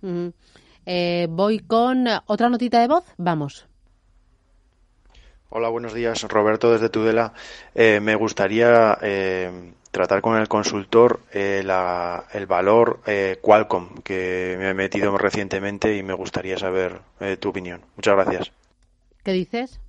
Uh 0.02 0.08
-huh. 0.08 0.34
eh, 0.86 1.28
voy 1.30 1.60
con 1.60 2.06
otra 2.26 2.50
notita 2.50 2.82
de 2.82 2.88
voz. 2.88 3.06
Vamos. 3.18 3.68
Hola, 5.50 5.70
buenos 5.70 5.94
días. 5.94 6.22
Roberto 6.24 6.74
desde 6.74 6.90
Tudela. 6.90 7.34
Eh, 7.74 8.02
me 8.02 8.16
gustaría 8.16 8.98
eh, 9.02 9.72
tratar 9.92 10.22
con 10.22 10.38
el 10.38 10.50
consultor 10.50 11.22
eh, 11.32 11.62
la, 11.66 12.26
el 12.34 12.46
valor 12.48 13.00
eh, 13.08 13.40
Qualcomm, 13.42 14.00
que 14.04 14.58
me 14.60 14.70
he 14.70 14.74
metido 14.74 15.18
recientemente 15.18 15.96
y 15.96 16.04
me 16.04 16.14
gustaría 16.14 16.58
saber 16.58 17.00
eh, 17.22 17.38
tu 17.38 17.50
opinión. 17.50 17.80
Muchas 17.96 18.16
gracias. 18.16 18.52
¿Qué 19.24 19.32
dices? 19.32 19.80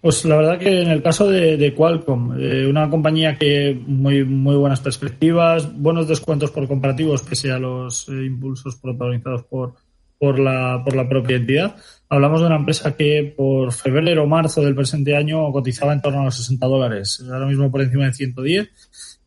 Pues 0.00 0.24
la 0.26 0.36
verdad 0.36 0.58
que 0.60 0.82
en 0.82 0.90
el 0.90 1.02
caso 1.02 1.28
de, 1.28 1.56
de 1.56 1.74
Qualcomm, 1.74 2.38
eh, 2.38 2.66
una 2.68 2.88
compañía 2.88 3.36
que 3.36 3.76
muy, 3.84 4.22
muy 4.22 4.54
buenas 4.54 4.80
perspectivas, 4.80 5.76
buenos 5.76 6.06
descuentos 6.06 6.52
por 6.52 6.68
comparativos 6.68 7.22
pese 7.22 7.50
a 7.50 7.58
los 7.58 8.08
eh, 8.08 8.12
impulsos 8.26 8.76
protagonizados 8.76 9.42
por, 9.44 9.74
por 10.18 10.38
la, 10.38 10.82
por 10.84 10.96
la 10.96 11.08
propia 11.08 11.36
entidad. 11.36 11.76
Hablamos 12.08 12.40
de 12.40 12.46
una 12.46 12.56
empresa 12.56 12.96
que 12.96 13.34
por 13.36 13.72
febrero 13.72 14.24
o 14.24 14.26
marzo 14.26 14.62
del 14.62 14.74
presente 14.74 15.16
año 15.16 15.50
cotizaba 15.52 15.92
en 15.92 16.00
torno 16.00 16.20
a 16.20 16.24
los 16.24 16.36
60 16.36 16.66
dólares, 16.66 17.24
ahora 17.30 17.46
mismo 17.46 17.70
por 17.70 17.82
encima 17.82 18.06
de 18.06 18.12
110. 18.12 18.68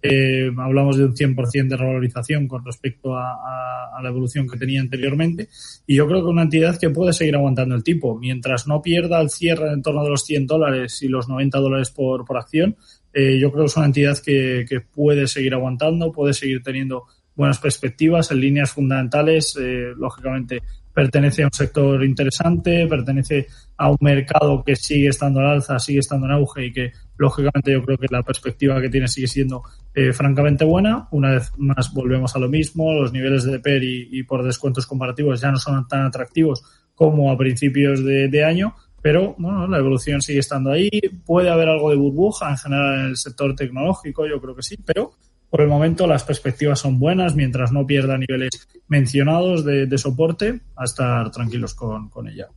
Eh, 0.02 0.52
hablamos 0.58 0.95
de 0.95 1.06
un 1.06 1.15
100% 1.15 1.67
de 1.67 1.76
revalorización 1.76 2.47
con 2.47 2.63
respecto 2.63 3.17
a, 3.17 3.32
a, 3.32 3.97
a, 3.97 4.02
la 4.02 4.10
evolución 4.10 4.47
que 4.47 4.58
tenía 4.58 4.80
anteriormente. 4.80 5.50
Y 5.88 5.95
yo 5.95 6.08
creo 6.08 6.21
que 6.21 6.30
una 6.30 6.43
entidad 6.43 6.80
que 6.80 6.91
puede 6.91 7.13
seguir 7.13 7.36
aguantando 7.36 7.76
el 7.76 7.84
tipo. 7.84 8.17
Mientras 8.17 8.67
no 8.67 8.82
pierda 8.82 9.19
el 9.19 9.32
cierre 9.32 9.73
en 9.73 9.82
torno 9.82 10.04
de 10.04 10.12
los 10.12 10.23
100 10.23 10.45
dólares 10.45 11.02
y 11.02 11.08
los 11.08 11.28
90 11.28 11.58
dólares 11.58 11.89
por, 11.89 12.26
por 12.26 12.38
acción, 12.38 12.78
eh, 13.12 13.39
yo 13.39 13.52
creo 13.52 13.63
que 13.63 13.69
es 13.69 13.78
una 13.78 13.88
entidad 13.88 14.17
que, 14.19 14.65
que 14.69 14.82
puede 14.82 15.28
seguir 15.28 15.56
aguantando, 15.56 16.12
puede 16.12 16.34
seguir 16.34 16.62
teniendo 16.62 17.06
buenas 17.38 17.60
perspectivas 17.60 18.32
en 18.32 18.41
líneas 18.41 18.71
fundamentales. 18.71 19.56
Eh, 19.62 19.93
lógicamente, 19.95 20.62
pertenece 20.97 21.43
a 21.43 21.45
un 21.45 21.54
sector 21.54 22.04
interesante, 22.04 22.88
pertenece 22.88 23.45
a 23.78 23.91
un 23.91 23.97
mercado 24.02 24.63
que 24.63 24.76
sigue 24.76 25.10
estando 25.10 25.39
al 25.39 25.45
alza, 25.45 25.78
sigue 25.78 26.00
estando 26.00 26.26
en 26.26 26.32
auge 26.32 26.65
y 26.65 26.73
que 26.73 26.91
lógicamente 27.17 27.71
yo 27.71 27.84
creo 27.86 28.00
que 28.00 28.08
la 28.10 28.23
perspectiva 28.23 28.82
que 28.82 28.89
tiene 28.89 29.08
sigue 29.08 29.28
siendo 29.28 29.62
eh, 29.93 30.12
francamente 30.12 30.65
buena. 30.65 31.08
Una 31.12 31.34
vez 31.34 31.52
más 31.58 31.93
volvemos 31.93 32.36
a 32.36 32.39
lo 32.39 32.50
mismo, 32.50 32.91
los 32.93 33.13
niveles 33.13 33.43
de 33.43 33.60
PER 33.60 33.84
y, 33.84 34.23
por 34.23 34.43
descuentos 34.43 34.88
comparativos 34.88 35.39
ya 35.39 35.52
no 35.52 35.58
son 35.58 35.88
tan 35.88 36.02
atractivos 36.02 36.63
como 36.95 37.32
a 37.32 37.38
principios 37.38 38.04
de, 38.04 38.28
de 38.28 38.43
año, 38.43 38.73
pero 39.00 39.36
bueno, 39.38 39.67
la 39.67 39.78
evolución 39.78 40.23
sigue 40.23 40.39
estando 40.39 40.71
ahí. 40.71 40.89
Puede 41.23 41.52
haber 41.52 41.69
algo 41.69 41.91
de 41.91 41.95
burbuja 41.95 42.50
en 42.50 42.58
general 42.58 43.00
en 43.02 43.06
el 43.06 43.17
sector 43.17 43.56
tecnológico, 43.56 44.26
yo 44.26 44.41
creo 44.41 44.56
que 44.56 44.63
sí, 44.63 44.78
pero 44.84 45.12
por 45.49 45.62
el 45.62 45.67
momento 45.67 46.07
las 46.07 46.23
perspectivas 46.23 46.79
son 46.79 46.99
buenas 46.99 47.36
mientras 47.36 47.71
no 47.71 47.86
pierda 47.86 48.17
niveles 48.17 48.67
mencionados 48.88 49.63
de, 49.63 49.97
soporte 49.97 50.62
a 50.75 50.83
estar 50.83 51.31
tranquilos 51.31 51.73
con, 51.73 52.27
ella. 52.27 52.47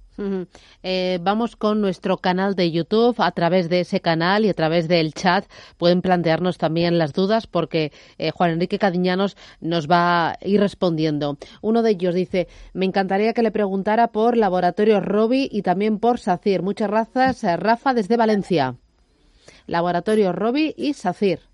Eh, 0.82 1.18
vamos 1.22 1.56
con 1.56 1.80
nuestro 1.80 2.18
canal 2.18 2.54
de 2.54 2.70
YouTube. 2.70 3.14
A 3.18 3.32
través 3.32 3.68
de 3.68 3.80
ese 3.80 4.00
canal 4.00 4.44
y 4.44 4.48
a 4.48 4.54
través 4.54 4.88
del 4.88 5.14
chat 5.14 5.46
pueden 5.78 6.02
plantearnos 6.02 6.58
también 6.58 6.98
las 6.98 7.12
dudas 7.12 7.46
porque 7.46 7.92
eh, 8.18 8.30
Juan 8.30 8.50
Enrique 8.50 8.78
Cadiñanos 8.78 9.36
nos 9.60 9.88
va 9.88 10.32
a 10.32 10.38
ir 10.42 10.60
respondiendo. 10.60 11.38
Uno 11.62 11.82
de 11.82 11.92
ellos 11.92 12.14
dice, 12.14 12.48
me 12.74 12.86
encantaría 12.86 13.32
que 13.32 13.42
le 13.42 13.50
preguntara 13.50 14.08
por 14.08 14.36
Laboratorio 14.36 15.00
Robi 15.00 15.48
y 15.50 15.62
también 15.62 15.98
por 15.98 16.18
SACIR. 16.18 16.62
Muchas 16.62 16.90
gracias, 16.90 17.44
eh, 17.44 17.56
Rafa, 17.56 17.94
desde 17.94 18.16
Valencia. 18.16 18.76
Laboratorio 19.66 20.32
Robi 20.32 20.74
y 20.76 20.94
SACIR. 20.94 21.49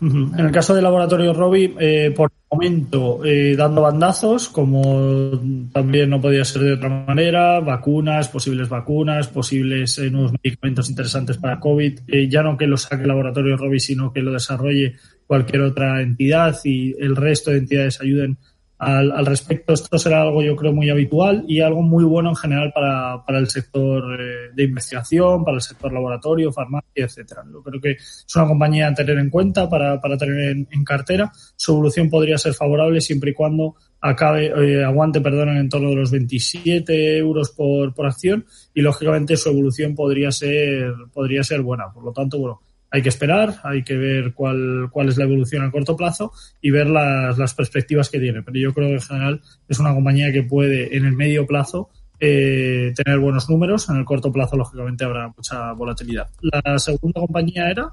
En 0.00 0.38
el 0.38 0.50
caso 0.50 0.74
del 0.74 0.84
laboratorio 0.84 1.32
Robi, 1.32 1.74
eh, 1.78 2.12
por 2.14 2.30
el 2.30 2.58
momento 2.58 3.24
eh, 3.24 3.54
dando 3.56 3.82
bandazos, 3.82 4.48
como 4.48 5.40
también 5.72 6.10
no 6.10 6.20
podía 6.20 6.44
ser 6.44 6.62
de 6.62 6.72
otra 6.74 6.88
manera, 6.88 7.60
vacunas, 7.60 8.28
posibles 8.28 8.68
vacunas, 8.68 9.28
posibles 9.28 9.98
eh, 9.98 10.10
nuevos 10.10 10.32
medicamentos 10.42 10.90
interesantes 10.90 11.38
para 11.38 11.58
COVID, 11.58 12.00
eh, 12.06 12.28
ya 12.28 12.42
no 12.42 12.56
que 12.56 12.66
lo 12.66 12.76
saque 12.76 13.02
el 13.02 13.08
laboratorio 13.08 13.56
Robi, 13.56 13.80
sino 13.80 14.12
que 14.12 14.20
lo 14.20 14.32
desarrolle 14.32 14.96
cualquier 15.26 15.62
otra 15.62 16.02
entidad 16.02 16.56
y 16.64 16.94
el 17.02 17.16
resto 17.16 17.50
de 17.50 17.58
entidades 17.58 18.00
ayuden 18.00 18.36
al, 18.78 19.12
al, 19.12 19.26
respecto. 19.26 19.72
Esto 19.72 19.98
será 19.98 20.22
algo, 20.22 20.42
yo 20.42 20.54
creo, 20.56 20.72
muy 20.72 20.90
habitual 20.90 21.44
y 21.48 21.60
algo 21.60 21.82
muy 21.82 22.04
bueno 22.04 22.30
en 22.30 22.36
general 22.36 22.72
para, 22.74 23.24
para 23.24 23.38
el 23.38 23.48
sector 23.48 24.20
eh, 24.20 24.50
de 24.54 24.64
investigación, 24.64 25.44
para 25.44 25.56
el 25.56 25.62
sector 25.62 25.92
laboratorio, 25.92 26.52
farmacia, 26.52 27.04
etcétera. 27.04 27.42
Yo 27.50 27.62
creo 27.62 27.80
que 27.80 27.92
es 27.92 28.26
una 28.36 28.46
compañía 28.46 28.88
a 28.88 28.94
tener 28.94 29.18
en 29.18 29.30
cuenta 29.30 29.68
para, 29.68 30.00
para 30.00 30.16
tener 30.16 30.50
en, 30.50 30.68
en 30.70 30.84
cartera. 30.84 31.32
Su 31.56 31.72
evolución 31.72 32.10
podría 32.10 32.38
ser 32.38 32.54
favorable 32.54 33.00
siempre 33.00 33.30
y 33.30 33.34
cuando 33.34 33.76
acabe, 34.00 34.46
eh, 34.46 34.84
aguante, 34.84 35.20
perdón, 35.20 35.56
en 35.56 35.68
torno 35.68 35.90
de 35.90 35.96
los 35.96 36.10
27 36.10 37.18
euros 37.18 37.50
por, 37.50 37.94
por 37.94 38.06
acción 38.06 38.44
y 38.74 38.80
lógicamente 38.82 39.36
su 39.36 39.48
evolución 39.50 39.94
podría 39.94 40.30
ser, 40.30 40.92
podría 41.12 41.42
ser 41.42 41.62
buena. 41.62 41.92
Por 41.92 42.04
lo 42.04 42.12
tanto, 42.12 42.38
bueno, 42.38 42.60
hay 42.96 43.02
que 43.02 43.10
esperar, 43.10 43.56
hay 43.62 43.82
que 43.82 43.94
ver 43.94 44.32
cuál, 44.32 44.88
cuál 44.90 45.08
es 45.08 45.18
la 45.18 45.24
evolución 45.24 45.62
a 45.62 45.70
corto 45.70 45.96
plazo 45.96 46.32
y 46.62 46.70
ver 46.70 46.86
las, 46.86 47.36
las 47.36 47.54
perspectivas 47.54 48.08
que 48.08 48.18
tiene. 48.18 48.42
Pero 48.42 48.58
yo 48.58 48.72
creo 48.72 48.88
que 48.88 48.94
en 48.94 49.00
general 49.00 49.42
es 49.68 49.78
una 49.78 49.92
compañía 49.92 50.32
que 50.32 50.42
puede 50.42 50.96
en 50.96 51.04
el 51.04 51.12
medio 51.12 51.46
plazo 51.46 51.90
eh, 52.18 52.94
tener 52.96 53.18
buenos 53.18 53.50
números. 53.50 53.88
En 53.90 53.96
el 53.96 54.04
corto 54.04 54.32
plazo, 54.32 54.56
lógicamente, 54.56 55.04
habrá 55.04 55.28
mucha 55.28 55.72
volatilidad. 55.72 56.28
La 56.40 56.78
segunda 56.78 57.20
compañía 57.20 57.70
era. 57.70 57.90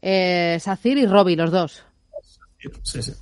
Eh, 0.00 0.58
Sacir 0.60 0.98
y 0.98 1.06
Robi, 1.06 1.34
los 1.34 1.50
dos. 1.50 1.82
Sí, 2.82 3.02
sí. 3.02 3.12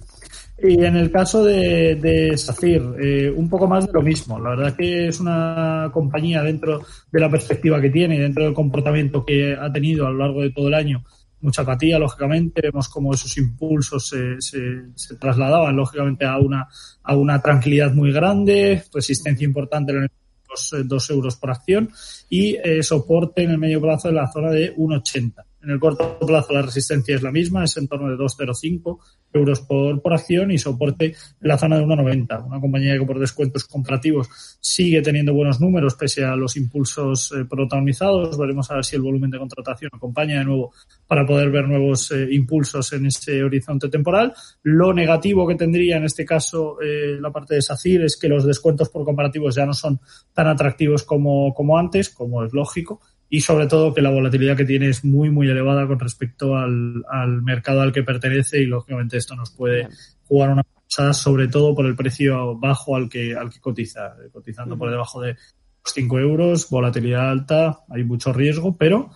Y 0.56 0.84
en 0.84 0.96
el 0.96 1.10
caso 1.10 1.42
de, 1.44 1.96
de 1.96 2.38
SACIR, 2.38 2.82
eh, 3.00 3.30
un 3.30 3.48
poco 3.48 3.66
más 3.66 3.86
de 3.86 3.92
lo 3.92 4.02
mismo. 4.02 4.38
La 4.38 4.50
verdad 4.50 4.76
que 4.76 5.08
es 5.08 5.18
una 5.18 5.90
compañía 5.92 6.42
dentro 6.42 6.80
de 7.10 7.20
la 7.20 7.28
perspectiva 7.28 7.80
que 7.80 7.90
tiene 7.90 8.20
dentro 8.20 8.44
del 8.44 8.54
comportamiento 8.54 9.24
que 9.24 9.54
ha 9.54 9.72
tenido 9.72 10.06
a 10.06 10.10
lo 10.10 10.18
largo 10.18 10.42
de 10.42 10.50
todo 10.50 10.68
el 10.68 10.74
año. 10.74 11.04
Mucha 11.40 11.62
apatía, 11.62 11.98
lógicamente. 11.98 12.62
Vemos 12.62 12.88
cómo 12.88 13.12
esos 13.12 13.36
impulsos 13.36 14.08
se, 14.08 14.40
se, 14.40 15.16
trasladaban, 15.16 15.74
lógicamente, 15.74 16.24
a 16.24 16.38
una, 16.38 16.68
a 17.02 17.16
una 17.16 17.42
tranquilidad 17.42 17.92
muy 17.92 18.12
grande, 18.12 18.84
resistencia 18.94 19.44
importante 19.44 19.92
en 19.92 20.08
los 20.48 20.72
eh, 20.72 20.82
dos 20.84 21.10
euros 21.10 21.36
por 21.36 21.50
acción 21.50 21.90
y 22.30 22.56
eh, 22.56 22.82
soporte 22.82 23.42
en 23.42 23.50
el 23.50 23.58
medio 23.58 23.80
plazo 23.80 24.08
en 24.08 24.14
la 24.14 24.30
zona 24.30 24.50
de 24.50 24.74
1,80. 24.74 25.44
En 25.64 25.70
el 25.70 25.80
corto 25.80 26.18
plazo 26.18 26.52
la 26.52 26.62
resistencia 26.62 27.16
es 27.16 27.22
la 27.22 27.32
misma, 27.32 27.64
es 27.64 27.76
en 27.78 27.88
torno 27.88 28.10
de 28.10 28.16
2,05 28.16 28.98
euros 29.32 29.60
por, 29.62 30.00
por 30.02 30.12
acción 30.12 30.50
y 30.50 30.58
soporte 30.58 31.06
en 31.06 31.14
la 31.40 31.56
zona 31.56 31.78
de 31.78 31.84
1,90. 31.84 32.46
Una 32.46 32.60
compañía 32.60 32.98
que 32.98 33.06
por 33.06 33.18
descuentos 33.18 33.64
comparativos 33.64 34.28
sigue 34.60 35.00
teniendo 35.00 35.32
buenos 35.32 35.60
números 35.60 35.94
pese 35.94 36.24
a 36.24 36.36
los 36.36 36.56
impulsos 36.56 37.32
eh, 37.32 37.44
protagonizados. 37.48 38.36
Veremos 38.36 38.70
a 38.70 38.74
ver 38.74 38.84
si 38.84 38.96
el 38.96 39.02
volumen 39.02 39.30
de 39.30 39.38
contratación 39.38 39.90
acompaña 39.94 40.38
de 40.38 40.44
nuevo 40.44 40.72
para 41.06 41.24
poder 41.24 41.50
ver 41.50 41.66
nuevos 41.66 42.10
eh, 42.10 42.28
impulsos 42.30 42.92
en 42.92 43.06
ese 43.06 43.42
horizonte 43.42 43.88
temporal. 43.88 44.34
Lo 44.62 44.92
negativo 44.92 45.46
que 45.46 45.54
tendría 45.54 45.96
en 45.96 46.04
este 46.04 46.26
caso 46.26 46.80
eh, 46.82 47.16
la 47.20 47.30
parte 47.30 47.54
de 47.54 47.62
SACIR 47.62 48.04
es 48.04 48.18
que 48.18 48.28
los 48.28 48.44
descuentos 48.44 48.90
por 48.90 49.04
comparativos 49.04 49.54
ya 49.54 49.64
no 49.64 49.72
son 49.72 49.98
tan 50.34 50.46
atractivos 50.46 51.04
como, 51.04 51.54
como 51.54 51.78
antes, 51.78 52.10
como 52.10 52.44
es 52.44 52.52
lógico 52.52 53.00
y 53.28 53.40
sobre 53.40 53.66
todo 53.66 53.94
que 53.94 54.02
la 54.02 54.10
volatilidad 54.10 54.56
que 54.56 54.64
tiene 54.64 54.88
es 54.88 55.04
muy 55.04 55.30
muy 55.30 55.48
elevada 55.48 55.86
con 55.86 55.98
respecto 55.98 56.56
al, 56.56 57.04
al 57.10 57.42
mercado 57.42 57.80
al 57.80 57.92
que 57.92 58.02
pertenece 58.02 58.60
y 58.60 58.66
lógicamente 58.66 59.16
esto 59.16 59.34
nos 59.34 59.50
puede 59.50 59.88
jugar 60.26 60.50
una 60.50 60.62
pasada 60.62 61.12
sobre 61.12 61.48
todo 61.48 61.74
por 61.74 61.86
el 61.86 61.96
precio 61.96 62.56
bajo 62.56 62.96
al 62.96 63.08
que 63.08 63.34
al 63.34 63.50
que 63.50 63.60
cotiza 63.60 64.14
cotizando 64.32 64.74
uh 64.74 64.76
-huh. 64.76 64.80
por 64.80 64.90
debajo 64.90 65.20
de 65.20 65.32
los 65.32 65.92
5 65.94 66.18
euros 66.18 66.68
volatilidad 66.70 67.30
alta 67.30 67.80
hay 67.88 68.04
mucho 68.04 68.32
riesgo 68.32 68.76
pero 68.76 69.10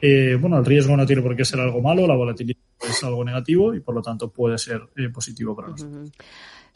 eh, 0.00 0.36
bueno 0.40 0.58
el 0.58 0.64
riesgo 0.64 0.96
no 0.96 1.06
tiene 1.06 1.22
por 1.22 1.36
qué 1.36 1.44
ser 1.44 1.60
algo 1.60 1.82
malo 1.82 2.06
la 2.06 2.14
volatilidad 2.14 2.58
es 2.88 3.02
algo 3.04 3.24
negativo 3.24 3.74
y 3.74 3.80
por 3.80 3.94
lo 3.94 4.02
tanto 4.02 4.32
puede 4.32 4.56
ser 4.58 4.82
eh, 4.96 5.08
positivo 5.08 5.54
para 5.54 5.68
nosotros 5.68 6.08
uh 6.08 6.12
-huh. 6.12 6.24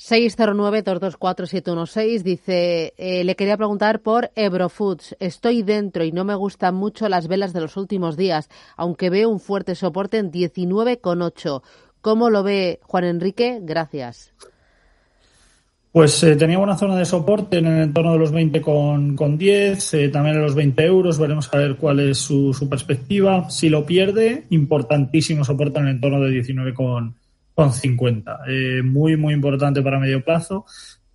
609-224-716 0.02 2.22
dice, 2.22 2.94
eh, 2.96 3.22
le 3.22 3.36
quería 3.36 3.56
preguntar 3.56 4.00
por 4.00 4.32
Ebrofoods. 4.34 5.14
Estoy 5.20 5.62
dentro 5.62 6.02
y 6.02 6.10
no 6.10 6.24
me 6.24 6.34
gustan 6.34 6.74
mucho 6.74 7.08
las 7.08 7.28
velas 7.28 7.52
de 7.52 7.60
los 7.60 7.76
últimos 7.76 8.16
días, 8.16 8.48
aunque 8.76 9.10
veo 9.10 9.28
un 9.28 9.38
fuerte 9.38 9.76
soporte 9.76 10.18
en 10.18 10.32
19,8. 10.32 11.62
¿Cómo 12.00 12.30
lo 12.30 12.42
ve 12.42 12.80
Juan 12.82 13.04
Enrique? 13.04 13.60
Gracias. 13.62 14.32
Pues 15.92 16.20
eh, 16.24 16.34
tenía 16.34 16.58
una 16.58 16.76
zona 16.76 16.96
de 16.96 17.04
soporte 17.04 17.58
en 17.58 17.66
el 17.66 17.82
entorno 17.82 18.14
de 18.14 18.18
los 18.18 18.32
20 18.32 18.60
con, 18.60 19.14
con 19.14 19.38
10, 19.38 19.94
eh, 19.94 20.08
también 20.08 20.34
en 20.36 20.42
los 20.42 20.56
20 20.56 20.84
euros. 20.84 21.16
Veremos 21.18 21.48
a 21.52 21.58
ver 21.58 21.76
cuál 21.76 22.00
es 22.00 22.18
su, 22.18 22.52
su 22.52 22.68
perspectiva. 22.68 23.48
Si 23.50 23.68
lo 23.68 23.86
pierde, 23.86 24.46
importantísimo 24.50 25.44
soporte 25.44 25.78
en 25.78 25.86
el 25.86 25.94
entorno 25.96 26.20
de 26.20 26.30
19 26.30 26.74
con, 26.74 27.21
con 27.54 27.72
50. 27.72 28.40
Eh, 28.48 28.82
muy, 28.82 29.16
muy 29.16 29.34
importante 29.34 29.82
para 29.82 29.98
medio 29.98 30.24
plazo. 30.24 30.64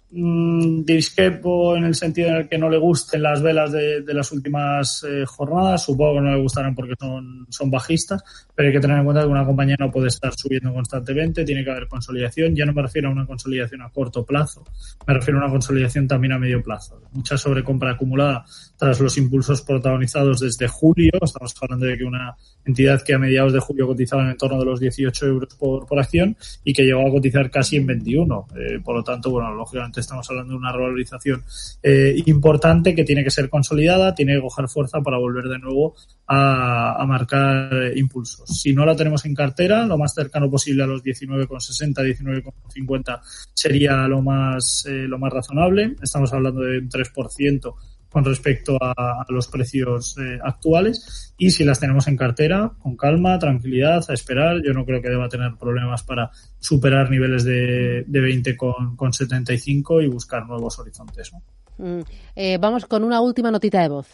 Mm, 0.10 0.86
disquepo 0.86 1.76
en 1.76 1.84
el 1.84 1.94
sentido 1.94 2.30
en 2.30 2.36
el 2.36 2.48
que 2.48 2.58
no 2.58 2.70
le 2.70 2.78
gusten 2.78 3.22
las 3.22 3.42
velas 3.42 3.74
de, 3.74 4.02
las 4.14 4.32
últimas 4.32 5.04
eh, 5.04 5.26
jornadas. 5.26 5.84
Supongo 5.84 6.16
que 6.16 6.22
no 6.22 6.32
le 6.32 6.42
gustarán 6.42 6.74
porque 6.74 6.94
son, 6.98 7.46
son 7.50 7.70
bajistas, 7.70 8.24
pero 8.56 8.70
hay 8.70 8.74
que 8.74 8.80
tener 8.80 9.00
en 9.00 9.04
cuenta 9.04 9.24
que 9.24 9.28
una 9.28 9.46
compañía 9.46 9.76
no 9.78 9.92
puede 9.92 10.08
estar 10.08 10.32
subiendo 10.34 10.74
constantemente, 10.74 11.44
tiene 11.44 11.64
que 11.64 11.72
haber 11.72 11.90
consolidación. 11.90 12.56
Ya 12.56 12.66
no 12.66 12.72
me 12.72 12.84
refiero 12.84 13.10
a 13.10 13.12
una 13.12 13.26
consolidación 13.26 13.82
a 13.82 13.90
corto 13.90 14.26
plazo, 14.26 14.64
me 15.06 15.14
refiero 15.14 15.40
a 15.40 15.44
una 15.44 15.52
consolidación 15.52 16.08
también 16.08 16.32
a 16.32 16.40
medio 16.40 16.64
plazo. 16.64 17.02
Mucha 17.12 17.38
sobrecompra 17.38 17.92
acumulada 17.92 18.46
tras 18.78 19.02
los 19.02 19.18
impulsos 19.18 19.62
protagonizados 19.62 20.40
desde 20.40 20.70
julio. 20.70 21.12
Estamos 21.22 21.54
hablando 21.62 21.86
de 21.86 21.98
que 21.98 22.06
una 22.06 22.34
entidad 22.64 23.02
que 23.04 23.14
a 23.14 23.20
mediados 23.20 23.52
de 23.52 23.60
julio 23.60 23.88
cotizaba 23.88 24.30
en 24.30 24.38
torno 24.38 24.58
de 24.58 24.66
los 24.66 24.80
18 24.80 25.26
euros 25.26 25.54
por, 25.56 25.86
por 25.86 26.00
acción 26.00 26.38
y 26.64 26.74
que 26.74 26.84
llegó 26.84 27.06
a 27.06 27.12
cotizar 27.12 27.52
casi 27.52 27.76
en 27.76 27.88
21. 27.88 28.48
Eh, 28.56 28.80
por 28.84 28.96
lo 28.96 29.04
tanto, 29.04 29.32
bueno, 29.32 29.54
lógicamente 29.54 29.97
estamos 30.02 30.30
hablando 30.30 30.54
de 30.54 30.58
una 30.58 30.72
revalorización 30.72 31.44
eh, 31.84 32.16
importante 32.26 32.96
que 32.96 33.04
tiene 33.04 33.24
que 33.24 33.32
ser 33.32 33.50
consolidada, 33.50 34.16
tiene 34.16 34.36
que 34.36 34.42
coger 34.42 34.68
fuerza 34.68 35.02
para 35.02 35.18
volver 35.18 35.46
de 35.46 35.60
nuevo 35.60 35.96
a, 36.28 37.02
a 37.02 37.06
marcar 37.06 37.74
eh, 37.74 37.94
impulsos. 37.98 38.50
Si 38.62 38.74
no 38.74 38.86
la 38.86 38.96
tenemos 38.96 39.26
en 39.26 39.36
cartera, 39.36 39.86
lo 39.86 39.98
más 39.98 40.14
cercano 40.14 40.50
posible 40.50 40.84
a 40.84 40.88
los 40.88 41.04
19,60, 41.04 42.44
19,50 42.74 43.22
sería 43.54 44.08
lo 44.08 44.22
más, 44.22 44.86
eh, 44.88 45.08
lo 45.08 45.18
más 45.20 45.32
razonable. 45.32 45.96
Estamos 46.02 46.32
hablando 46.34 46.62
de 46.62 46.80
un 46.80 46.90
3% 46.90 47.74
con 48.10 48.24
respecto 48.24 48.78
a, 48.82 48.94
a 48.96 49.26
los 49.30 49.48
precios 49.48 50.18
eh, 50.18 50.40
actuales 50.44 51.34
y 51.38 51.52
si 51.52 51.64
las 51.64 51.80
tenemos 51.80 52.08
en 52.08 52.18
cartera, 52.18 52.72
con 52.80 52.96
calma, 52.96 53.38
tranquilidad, 53.38 54.04
a 54.10 54.14
esperar, 54.14 54.62
yo 54.66 54.74
no 54.74 54.86
creo 54.86 55.02
que 55.02 55.10
deba 55.10 55.30
tener 55.30 55.56
problemas 55.60 56.04
para 56.04 56.32
superar 56.60 57.10
niveles 57.10 57.44
de, 57.44 58.04
de 58.08 58.20
20 58.20 58.58
con, 58.58 58.96
con 58.96 59.14
75 59.14 60.02
y 60.02 60.08
buscar 60.08 60.46
nuevos 60.48 60.80
horizontes. 60.80 61.32
¿no? 61.34 61.42
Mm, 61.78 62.02
eh, 62.36 62.58
vamos 62.60 62.86
con 62.86 63.04
una 63.04 63.22
última 63.22 63.52
notita 63.52 63.82
de 63.82 63.90
voz. 63.90 64.08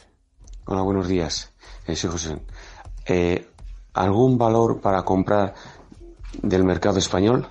Hola, 0.66 0.82
buenos 0.82 1.08
días. 1.08 1.54
Eh, 1.88 1.96
soy 1.96 2.10
José. 2.10 2.38
Eh, 3.06 3.48
¿Algún 3.94 4.38
valor 4.38 4.82
para 4.82 5.04
comprar 5.04 5.54
del 6.42 6.64
mercado 6.64 6.98
español 6.98 7.48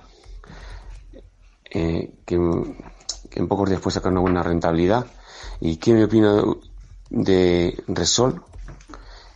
eh, 1.69 2.11
que, 2.25 2.37
que 3.29 3.39
en 3.39 3.47
pocos 3.47 3.69
días 3.69 3.81
puede 3.81 3.95
sacar 3.95 4.11
una 4.11 4.21
buena 4.21 4.43
rentabilidad? 4.43 5.05
¿Y 5.65 5.77
qué 5.77 5.93
me 5.93 6.03
opina 6.03 6.43
de 7.09 7.81
Resol 7.87 8.41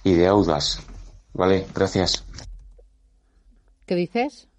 y 0.03 0.13
de 0.13 0.27
Audas? 0.27 0.85
Vale, 1.33 1.65
gracias. 1.73 2.25
¿Qué 3.85 3.95
dices? 3.95 4.49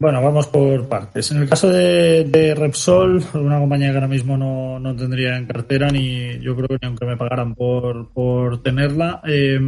Bueno, 0.00 0.20
vamos 0.20 0.48
por 0.48 0.88
partes. 0.88 1.30
En 1.30 1.42
el 1.42 1.48
caso 1.48 1.68
de, 1.68 2.24
de, 2.24 2.56
Repsol, 2.56 3.24
una 3.34 3.60
compañía 3.60 3.90
que 3.90 3.94
ahora 3.94 4.08
mismo 4.08 4.36
no, 4.36 4.80
no, 4.80 4.96
tendría 4.96 5.36
en 5.36 5.46
cartera, 5.46 5.90
ni 5.90 6.40
yo 6.40 6.56
creo 6.56 6.66
que 6.66 6.78
ni 6.82 6.88
aunque 6.88 7.06
me 7.06 7.16
pagaran 7.16 7.54
por, 7.54 8.12
por 8.12 8.60
tenerla, 8.60 9.22
eh, 9.24 9.60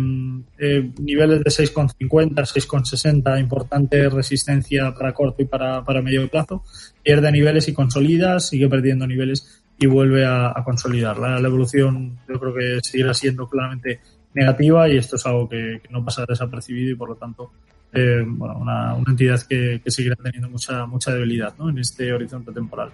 eh, 0.58 0.90
niveles 0.98 1.38
de 1.44 1.50
6,50, 1.50 2.34
6,60, 2.34 3.38
importante 3.40 4.08
resistencia 4.08 4.92
para 4.92 5.14
corto 5.14 5.40
y 5.40 5.46
para, 5.46 5.84
para 5.84 6.02
medio 6.02 6.28
plazo, 6.28 6.64
pierde 7.04 7.30
niveles 7.30 7.68
y 7.68 7.72
consolida, 7.72 8.40
sigue 8.40 8.68
perdiendo 8.68 9.06
niveles 9.06 9.62
y 9.78 9.86
vuelve 9.86 10.24
a, 10.24 10.48
a 10.48 10.64
consolidar. 10.64 11.18
La, 11.18 11.38
evolución 11.38 12.18
yo 12.28 12.40
creo 12.40 12.54
que 12.54 12.78
seguirá 12.82 13.12
siendo 13.14 13.48
claramente 13.48 14.00
negativa 14.34 14.88
y 14.88 14.96
esto 14.96 15.16
es 15.16 15.26
algo 15.26 15.48
que, 15.48 15.80
no 15.90 16.04
pasa 16.04 16.24
desapercibido 16.28 16.92
y 16.92 16.94
por 16.94 17.10
lo 17.10 17.16
tanto 17.16 17.52
eh, 17.92 18.22
bueno, 18.26 18.58
una, 18.58 18.96
entidad 19.06 19.40
que, 19.48 19.80
seguirá 19.86 20.16
teniendo 20.16 20.50
mucha 20.50 20.84
mucha 20.86 21.14
debilidad 21.14 21.54
¿no? 21.58 21.70
en 21.70 21.78
este 21.78 22.12
horizonte 22.12 22.52
temporal. 22.52 22.90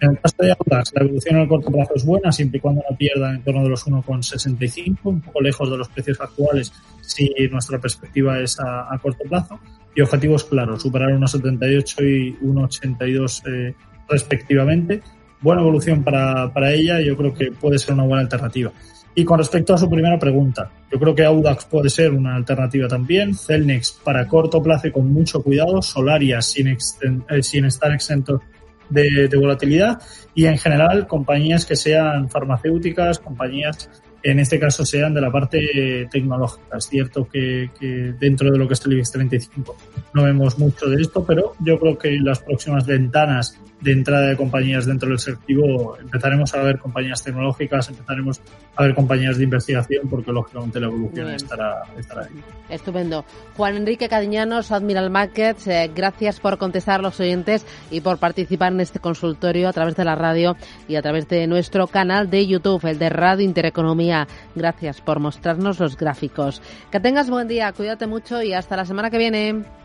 En 0.00 0.12
el 0.12 0.20
caso 0.20 0.36
de 0.38 0.52
Audax, 0.52 0.92
la 0.94 1.02
evolución 1.02 1.40
a 1.40 1.48
corto 1.48 1.70
plazo 1.70 1.92
es 1.96 2.04
buena, 2.04 2.30
siempre 2.30 2.58
y 2.58 2.60
cuando 2.60 2.82
no 2.88 2.96
pierda 2.96 3.34
en 3.34 3.42
torno 3.42 3.62
de 3.62 3.70
los 3.70 3.86
1,65, 3.86 4.98
un 5.04 5.20
poco 5.20 5.40
lejos 5.40 5.70
de 5.70 5.76
los 5.78 5.88
precios 5.88 6.20
actuales 6.20 6.72
si 7.00 7.32
nuestra 7.50 7.80
perspectiva 7.80 8.38
es 8.38 8.60
a, 8.60 8.92
a 8.92 8.98
corto 8.98 9.24
plazo. 9.28 9.58
Y 9.96 10.00
objetivos 10.00 10.44
claros, 10.44 10.82
superar 10.82 11.10
1,78 11.10 12.02
y 12.02 12.36
1,82 12.44 13.42
eh, 13.46 13.74
respectivamente. 14.08 15.02
Buena 15.44 15.60
evolución 15.60 16.02
para, 16.02 16.50
para 16.54 16.72
ella, 16.72 17.02
yo 17.02 17.18
creo 17.18 17.34
que 17.34 17.52
puede 17.52 17.78
ser 17.78 17.92
una 17.92 18.04
buena 18.04 18.22
alternativa. 18.22 18.72
Y 19.14 19.26
con 19.26 19.36
respecto 19.36 19.74
a 19.74 19.78
su 19.78 19.90
primera 19.90 20.18
pregunta, 20.18 20.70
yo 20.90 20.98
creo 20.98 21.14
que 21.14 21.22
Audax 21.22 21.66
puede 21.66 21.90
ser 21.90 22.12
una 22.12 22.34
alternativa 22.34 22.88
también. 22.88 23.34
Celnex 23.34 24.00
para 24.02 24.26
corto 24.26 24.62
plazo 24.62 24.88
y 24.88 24.90
con 24.90 25.12
mucho 25.12 25.42
cuidado. 25.42 25.82
Solaria 25.82 26.40
sin, 26.40 26.68
eh, 26.68 27.42
sin 27.42 27.66
estar 27.66 27.92
exento 27.92 28.40
de, 28.88 29.28
de 29.28 29.36
volatilidad 29.36 30.00
y 30.34 30.46
en 30.46 30.56
general 30.56 31.06
compañías 31.06 31.66
que 31.66 31.76
sean 31.76 32.30
farmacéuticas, 32.30 33.18
compañías 33.18 33.90
en 34.22 34.38
este 34.38 34.58
caso 34.58 34.86
sean 34.86 35.12
de 35.12 35.20
la 35.20 35.30
parte 35.30 36.08
tecnológica. 36.10 36.78
Es 36.78 36.86
cierto 36.86 37.28
que, 37.28 37.70
que, 37.78 38.14
dentro 38.18 38.50
de 38.50 38.56
lo 38.56 38.66
que 38.66 38.72
es 38.72 38.86
el 38.86 38.94
IBEX 38.94 39.12
35 39.12 39.76
no 40.14 40.24
vemos 40.24 40.58
mucho 40.58 40.88
de 40.88 41.02
esto, 41.02 41.22
pero 41.22 41.52
yo 41.60 41.78
creo 41.78 41.98
que 41.98 42.18
las 42.18 42.40
próximas 42.40 42.86
ventanas 42.86 43.60
de 43.80 43.92
entrada 43.92 44.28
de 44.28 44.36
compañías 44.36 44.86
dentro 44.86 45.08
del 45.08 45.18
selectivo 45.18 45.96
empezaremos 45.98 46.54
a 46.54 46.62
ver 46.62 46.78
compañías 46.78 47.22
tecnológicas, 47.22 47.88
empezaremos 47.88 48.40
a 48.76 48.82
ver 48.82 48.94
compañías 48.94 49.36
de 49.36 49.44
investigación, 49.44 50.08
porque 50.08 50.32
lógicamente 50.32 50.80
la 50.80 50.86
evolución 50.86 51.30
estará, 51.30 51.82
estará 51.98 52.22
ahí. 52.22 52.42
Estupendo. 52.68 53.24
Juan 53.56 53.76
Enrique 53.76 54.08
Cadiñanos, 54.08 54.72
Admiral 54.72 55.10
Markets, 55.10 55.66
eh, 55.66 55.90
gracias 55.94 56.40
por 56.40 56.58
contestar 56.58 57.00
a 57.00 57.02
los 57.02 57.20
oyentes 57.20 57.66
y 57.90 58.00
por 58.00 58.18
participar 58.18 58.72
en 58.72 58.80
este 58.80 58.98
consultorio 59.00 59.68
a 59.68 59.72
través 59.72 59.96
de 59.96 60.04
la 60.04 60.14
radio 60.14 60.56
y 60.88 60.96
a 60.96 61.02
través 61.02 61.28
de 61.28 61.46
nuestro 61.46 61.86
canal 61.86 62.30
de 62.30 62.46
YouTube, 62.46 62.84
el 62.86 62.98
de 62.98 63.10
Radio 63.10 63.44
Intereconomía. 63.44 64.26
Gracias 64.54 65.00
por 65.00 65.20
mostrarnos 65.20 65.78
los 65.78 65.96
gráficos. 65.96 66.62
Que 66.90 67.00
tengas 67.00 67.30
buen 67.30 67.48
día, 67.48 67.72
cuídate 67.72 68.06
mucho 68.06 68.42
y 68.42 68.54
hasta 68.54 68.76
la 68.76 68.84
semana 68.84 69.10
que 69.10 69.18
viene. 69.18 69.83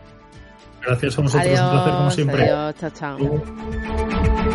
Gracias 0.82 1.18
a 1.18 1.22
vosotros, 1.22 1.46
adiós, 1.46 1.60
un 1.60 1.70
placer 1.70 1.92
como 1.92 2.10
siempre. 2.10 2.42
Adiós, 2.50 2.74
chao, 2.78 2.90
chao. 2.90 4.50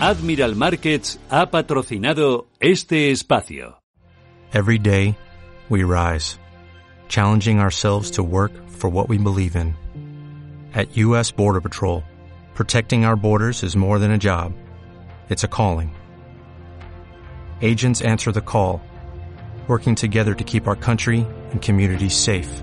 Admiral 0.00 0.54
Markets 0.54 1.18
ha 1.30 1.50
patrocinado 1.50 2.46
este 2.60 3.10
espacio. 3.10 3.76
Every 4.52 4.78
day 4.78 5.16
we 5.68 5.82
rise, 5.82 6.38
challenging 7.08 7.60
ourselves 7.60 8.12
to 8.12 8.22
work 8.22 8.52
for 8.68 8.88
what 8.88 9.08
we 9.08 9.18
believe 9.18 9.56
in. 9.56 9.74
At 10.74 10.96
US 10.96 11.32
Border 11.32 11.60
Patrol, 11.60 12.04
protecting 12.54 13.04
our 13.04 13.16
borders 13.16 13.62
is 13.62 13.76
more 13.76 13.98
than 13.98 14.12
a 14.12 14.18
job. 14.18 14.52
It's 15.28 15.44
a 15.44 15.48
calling. 15.48 15.94
Agents 17.60 18.00
answer 18.02 18.30
the 18.30 18.40
call, 18.40 18.80
working 19.66 19.94
together 19.94 20.34
to 20.34 20.44
keep 20.44 20.68
our 20.68 20.76
country 20.76 21.26
and 21.50 21.60
communities 21.60 22.14
safe. 22.14 22.62